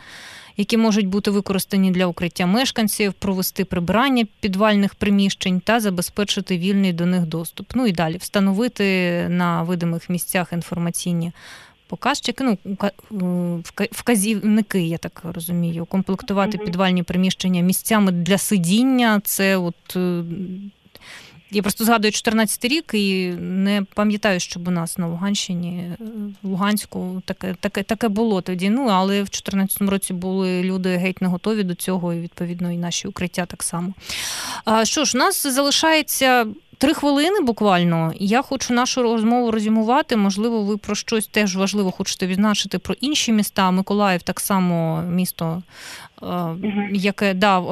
які 0.56 0.76
можуть 0.76 1.06
бути 1.06 1.30
використані 1.30 1.90
для 1.90 2.06
укриття 2.06 2.46
мешканців, 2.46 3.12
провести 3.12 3.64
прибирання 3.64 4.26
підвальних 4.40 4.94
приміщень 4.94 5.60
та 5.60 5.80
забезпечити 5.80 6.58
вільний 6.58 6.92
до 6.92 7.06
них 7.06 7.26
доступ. 7.26 7.72
Ну 7.74 7.86
і 7.86 7.92
далі 7.92 8.16
встановити 8.16 9.26
на 9.28 9.62
видимих 9.62 10.10
місцях 10.10 10.52
інформаційні 10.52 11.32
показчики, 11.90 12.58
ну 13.10 13.62
вказівники, 13.92 14.82
я 14.82 14.98
так 14.98 15.22
розумію, 15.24 15.84
комплектувати 15.84 16.58
mm-hmm. 16.58 16.64
підвальні 16.64 17.02
приміщення 17.02 17.60
місцями 17.60 18.12
для 18.12 18.38
сидіння. 18.38 19.20
Це 19.24 19.56
от. 19.56 19.96
Е, 19.96 20.22
я 21.52 21.62
просто 21.62 21.84
згадую 21.84 22.12
14 22.12 22.64
рік 22.64 22.90
і 22.94 23.26
не 23.40 23.82
пам'ятаю, 23.94 24.40
щоб 24.40 24.68
у 24.68 24.70
нас 24.70 24.98
на 24.98 25.06
Луганщині, 25.06 25.78
е, 25.78 25.96
Луганську 26.42 27.22
таке 27.24 27.54
таке, 27.60 27.82
таке 27.82 28.08
було 28.08 28.40
тоді. 28.40 28.70
Ну, 28.70 28.86
але 28.86 29.14
в 29.14 29.24
2014 29.24 29.82
році 29.82 30.12
були 30.12 30.62
люди 30.62 30.96
геть 30.96 31.22
не 31.22 31.28
готові 31.28 31.62
до 31.62 31.74
цього, 31.74 32.14
і 32.14 32.20
відповідно 32.20 32.72
і 32.72 32.76
наші 32.76 33.08
укриття 33.08 33.46
так 33.46 33.62
само. 33.62 33.94
А 34.64 34.84
що 34.84 35.04
ж, 35.04 35.18
у 35.18 35.20
нас 35.20 35.46
залишається 35.46 36.46
Три 36.80 36.94
хвилини 36.94 37.40
буквально. 37.40 38.12
Я 38.18 38.42
хочу 38.42 38.74
нашу 38.74 39.02
розмову 39.02 39.50
резюмувати. 39.50 40.16
Можливо, 40.16 40.62
ви 40.62 40.76
про 40.76 40.94
щось 40.94 41.26
теж 41.26 41.56
важливо 41.56 41.90
хочете 41.90 42.26
відзначити 42.26 42.78
про 42.78 42.94
інші 43.00 43.32
міста. 43.32 43.70
Миколаїв 43.70 44.22
так 44.22 44.40
само 44.40 45.02
місто, 45.02 45.62
яке 46.92 47.34
да, 47.34 47.62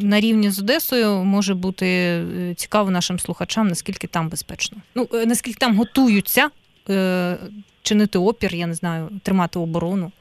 на 0.00 0.20
рівні 0.20 0.50
з 0.50 0.58
Одесою 0.58 1.24
може 1.24 1.54
бути 1.54 1.86
е, 1.86 2.54
цікаво 2.56 2.90
нашим 2.90 3.18
слухачам, 3.18 3.68
наскільки 3.68 4.06
там 4.06 4.28
безпечно. 4.28 4.78
Ну 4.94 5.08
е, 5.14 5.26
наскільки 5.26 5.58
там 5.58 5.76
готуються 5.76 6.50
е, 6.88 7.36
чинити 7.82 8.18
опір, 8.18 8.54
я 8.54 8.66
не 8.66 8.74
знаю, 8.74 9.08
тримати 9.22 9.58
оборону. 9.58 10.12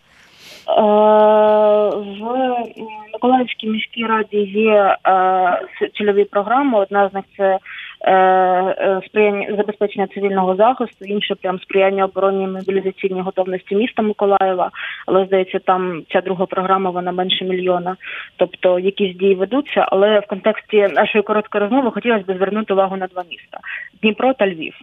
В 2.19 2.65
Миколаївській 3.13 3.67
міській 3.67 4.05
раді 4.05 4.38
є 4.38 4.97
цільові 5.97 6.23
програми. 6.23 6.79
Одна 6.79 7.10
з 7.10 7.13
них 7.13 7.23
це 7.38 7.60
Е, 8.01 8.13
е, 8.13 9.01
сприяння 9.05 9.55
забезпечення 9.55 10.08
цивільного 10.08 10.55
захисту, 10.55 11.05
інше 11.05 11.36
прям 11.36 11.60
сприяння 11.60 12.05
обороні 12.05 12.47
мобілізаційній 12.47 13.21
готовності 13.21 13.75
міста 13.75 14.01
Миколаєва. 14.01 14.71
Але 15.05 15.25
здається, 15.25 15.60
там 15.60 16.03
ця 16.12 16.21
друга 16.21 16.45
програма 16.45 16.89
вона 16.89 17.12
менше 17.12 17.45
мільйона. 17.45 17.95
Тобто 18.38 18.79
якісь 18.79 19.17
дії 19.17 19.36
ведуться. 19.36 19.86
Але 19.91 20.19
в 20.19 20.27
контексті 20.27 20.77
нашої 20.77 21.23
короткої 21.23 21.63
розмови 21.63 21.91
хотілося 21.91 22.23
б 22.23 22.36
звернути 22.36 22.73
увагу 22.73 22.97
на 22.97 23.08
два 23.08 23.23
міста: 23.32 23.60
Дніпро 24.01 24.34
та 24.34 24.47
Львів. 24.47 24.73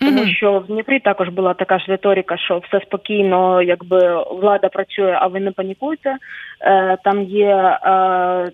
Тому 0.00 0.26
що 0.26 0.58
в 0.58 0.66
Дніпрі 0.66 1.00
також 1.00 1.28
була 1.28 1.54
така 1.54 1.78
ж 1.78 1.84
риторика, 1.88 2.36
що 2.36 2.58
все 2.58 2.80
спокійно, 2.80 3.62
якби 3.62 4.24
влада 4.30 4.68
працює, 4.68 5.18
а 5.20 5.26
ви 5.26 5.40
не 5.40 5.50
панікуйте. 5.50 6.16
Е, 6.60 6.96
Там 7.04 7.22
є 7.22 7.46
е, 7.46 7.78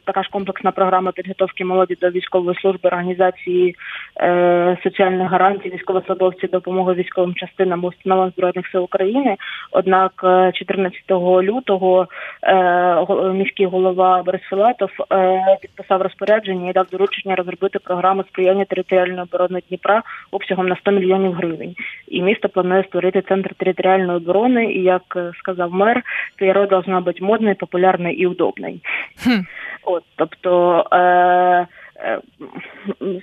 така 0.04 0.22
ж 0.22 0.28
комплексна 0.30 0.70
програма 0.70 1.12
підготовки 1.12 1.64
молоді 1.64 1.96
до 2.00 2.10
військової 2.10 2.56
служби, 2.60 2.88
організації 2.88 3.76
е, 4.20 4.78
соціальних 4.82 5.30
гарантій, 5.30 5.70
військовослужбовців, 5.70 6.50
допомоги 6.50 6.94
військовим 6.94 7.34
частинам 7.34 7.84
установам 7.84 8.30
збройних 8.36 8.66
сил 8.72 8.82
України. 8.82 9.36
Однак 9.72 10.12
е, 10.24 10.52
14 10.54 11.00
лютого 11.42 12.08
е, 12.42 13.32
міський 13.32 13.66
голова 13.66 14.22
Борис 14.22 14.42
Філатов 14.42 14.90
е, 15.12 15.40
підписав 15.62 16.02
розпорядження 16.02 16.70
і 16.70 16.72
дав 16.72 16.86
доручення 16.92 17.36
розробити 17.36 17.78
програму 17.78 18.24
сприяння 18.24 18.64
територіальної 18.64 19.22
оборони 19.22 19.60
Дніпра 19.68 20.02
обсягом 20.30 20.68
на 20.68 20.76
100 20.76 20.90
мільйонів 20.90 21.19
гривень. 21.28 21.74
І 22.08 22.22
місто 22.22 22.48
планує 22.48 22.84
створити 22.84 23.22
центр 23.22 23.54
територіальної 23.54 24.16
оборони. 24.16 24.72
І 24.72 24.82
як 24.82 25.02
е, 25.16 25.32
сказав 25.38 25.72
мер, 25.72 26.02
ТРО 26.38 26.66
должна 26.66 27.00
бути 27.00 27.24
модною, 27.24 27.54
популярною 27.54 28.14
і 28.14 28.26
удобною. 28.26 28.80
Хм. 29.24 29.40
От, 29.84 30.02
тобто, 30.16 30.84
е, 30.92 30.96
е, 30.96 32.20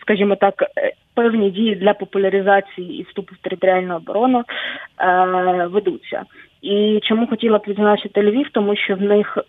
скажімо 0.02 0.36
так, 0.36 0.64
е, 0.78 0.94
певні 1.14 1.52
дії 1.52 1.76
для 1.76 1.94
популяризації 1.94 3.00
і 3.00 3.04
вступу 3.04 3.36
в 3.36 3.38
територіальну 3.38 3.96
оборону 3.96 4.44
е, 5.00 5.68
ведуться. 5.68 6.24
І 6.62 7.00
чому 7.04 7.28
хотіла 7.28 7.58
б 7.58 7.64
відзначити 7.68 8.22
Львів, 8.22 8.50
тому 8.52 8.76
що 8.76 8.96
в 8.96 9.02
них 9.02 9.38
е, 9.38 9.44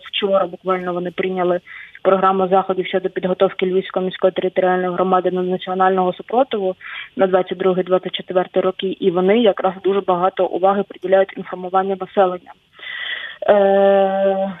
вчора 0.00 0.46
буквально 0.46 0.92
вони 0.92 1.10
прийняли 1.10 1.60
програму 2.02 2.48
заходів 2.48 2.86
щодо 2.86 3.08
підготовки 3.08 3.66
Львівської 3.66 4.04
міської 4.04 4.32
територіальної 4.32 4.94
громади 4.94 5.30
до 5.30 5.42
національного 5.42 6.12
супротиву 6.12 6.74
на 7.16 7.26
22-24 7.26 8.60
роки, 8.60 8.96
і 9.00 9.10
вони 9.10 9.38
якраз 9.38 9.74
дуже 9.84 10.00
багато 10.00 10.46
уваги 10.46 10.82
приділяють 10.88 11.36
інформуванню 11.36 11.96
населення. 12.00 12.52
Е, 13.48 14.52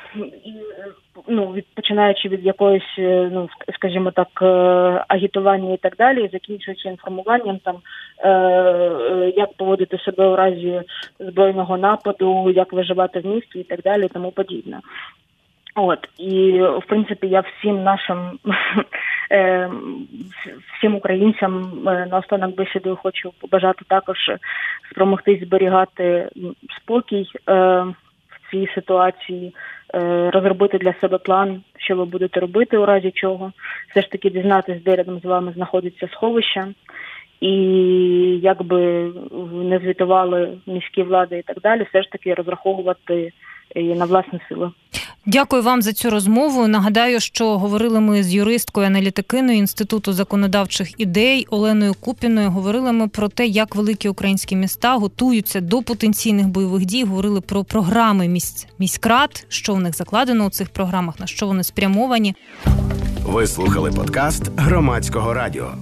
ну, 1.28 1.52
від, 1.52 1.66
починаючи 1.74 2.28
від 2.28 2.46
якоїсь, 2.46 2.98
е, 2.98 3.30
ну 3.32 3.48
скажімо 3.74 4.10
так, 4.10 4.28
е, 4.42 4.46
агітування 5.08 5.72
і 5.72 5.76
так 5.76 5.96
далі, 5.96 6.30
закінчуючи 6.32 6.88
інформуванням 6.88 7.58
там, 7.64 7.76
е, 8.18 8.30
е, 8.30 9.32
як 9.36 9.52
поводити 9.52 9.98
себе 9.98 10.26
у 10.26 10.36
разі 10.36 10.82
збройного 11.18 11.76
нападу, 11.76 12.52
як 12.56 12.72
виживати 12.72 13.20
в 13.20 13.26
місті 13.26 13.58
і 13.58 13.64
так 13.64 13.82
далі, 13.82 14.08
тому 14.08 14.30
подібне. 14.30 14.80
От 15.74 16.08
і 16.18 16.60
в 16.62 16.82
принципі 16.88 17.26
я 17.26 17.40
всім 17.40 17.82
нашим 17.82 18.38
е, 19.30 19.70
всім 20.76 20.94
українцям 20.94 21.82
е, 21.88 22.06
наостанок 22.10 22.56
бесідою 22.56 22.96
хочу 22.96 23.32
побажати 23.40 23.84
також 23.88 24.18
спромогтись 24.90 25.40
зберігати 25.44 26.28
спокій 26.76 27.26
е, 27.48 27.52
в 28.28 28.50
цій 28.50 28.68
ситуації, 28.74 29.54
е, 29.94 30.30
розробити 30.30 30.78
для 30.78 30.94
себе 31.00 31.18
план, 31.18 31.62
що 31.78 31.96
ви 31.96 32.04
будете 32.04 32.40
робити 32.40 32.78
у 32.78 32.86
разі 32.86 33.10
чого, 33.10 33.52
все 33.90 34.02
ж 34.02 34.10
таки 34.10 34.30
дізнатись, 34.30 34.82
де 34.82 34.96
рядом 34.96 35.20
з 35.20 35.24
вами 35.24 35.52
знаходиться 35.52 36.08
сховище. 36.08 36.66
І 37.40 37.54
як 38.42 38.62
би 38.62 39.12
не 39.52 39.78
звітували 39.78 40.58
міські 40.66 41.02
влади 41.02 41.38
і 41.38 41.42
так 41.42 41.60
далі, 41.60 41.86
все 41.90 42.02
ж 42.02 42.10
таки 42.10 42.34
розраховувати 42.34 43.32
і 43.74 43.84
на 43.84 44.04
власні 44.04 44.40
сили. 44.48 44.70
Дякую 45.26 45.62
вам 45.62 45.82
за 45.82 45.92
цю 45.92 46.10
розмову. 46.10 46.68
Нагадаю, 46.68 47.20
що 47.20 47.58
говорили 47.58 48.00
ми 48.00 48.22
з 48.22 48.34
юристкою 48.34 48.86
аналітикиною 48.86 49.58
інституту 49.58 50.12
законодавчих 50.12 51.00
ідей 51.00 51.46
Оленою 51.50 51.94
Купіною. 51.94 52.50
Говорили 52.50 52.92
ми 52.92 53.08
про 53.08 53.28
те, 53.28 53.46
як 53.46 53.76
великі 53.76 54.08
українські 54.08 54.56
міста 54.56 54.96
готуються 54.96 55.60
до 55.60 55.82
потенційних 55.82 56.48
бойових 56.48 56.84
дій. 56.84 57.04
Говорили 57.04 57.40
про 57.40 57.64
програми 57.64 58.28
місь... 58.28 58.66
міськрад, 58.78 59.46
що 59.48 59.74
в 59.74 59.80
них 59.80 59.96
закладено 59.96 60.46
у 60.46 60.50
цих 60.50 60.70
програмах, 60.70 61.20
на 61.20 61.26
що 61.26 61.46
вони 61.46 61.64
спрямовані. 61.64 62.34
Ви 63.26 63.46
слухали 63.46 63.90
подкаст 63.90 64.50
громадського 64.56 65.34
радіо. 65.34 65.72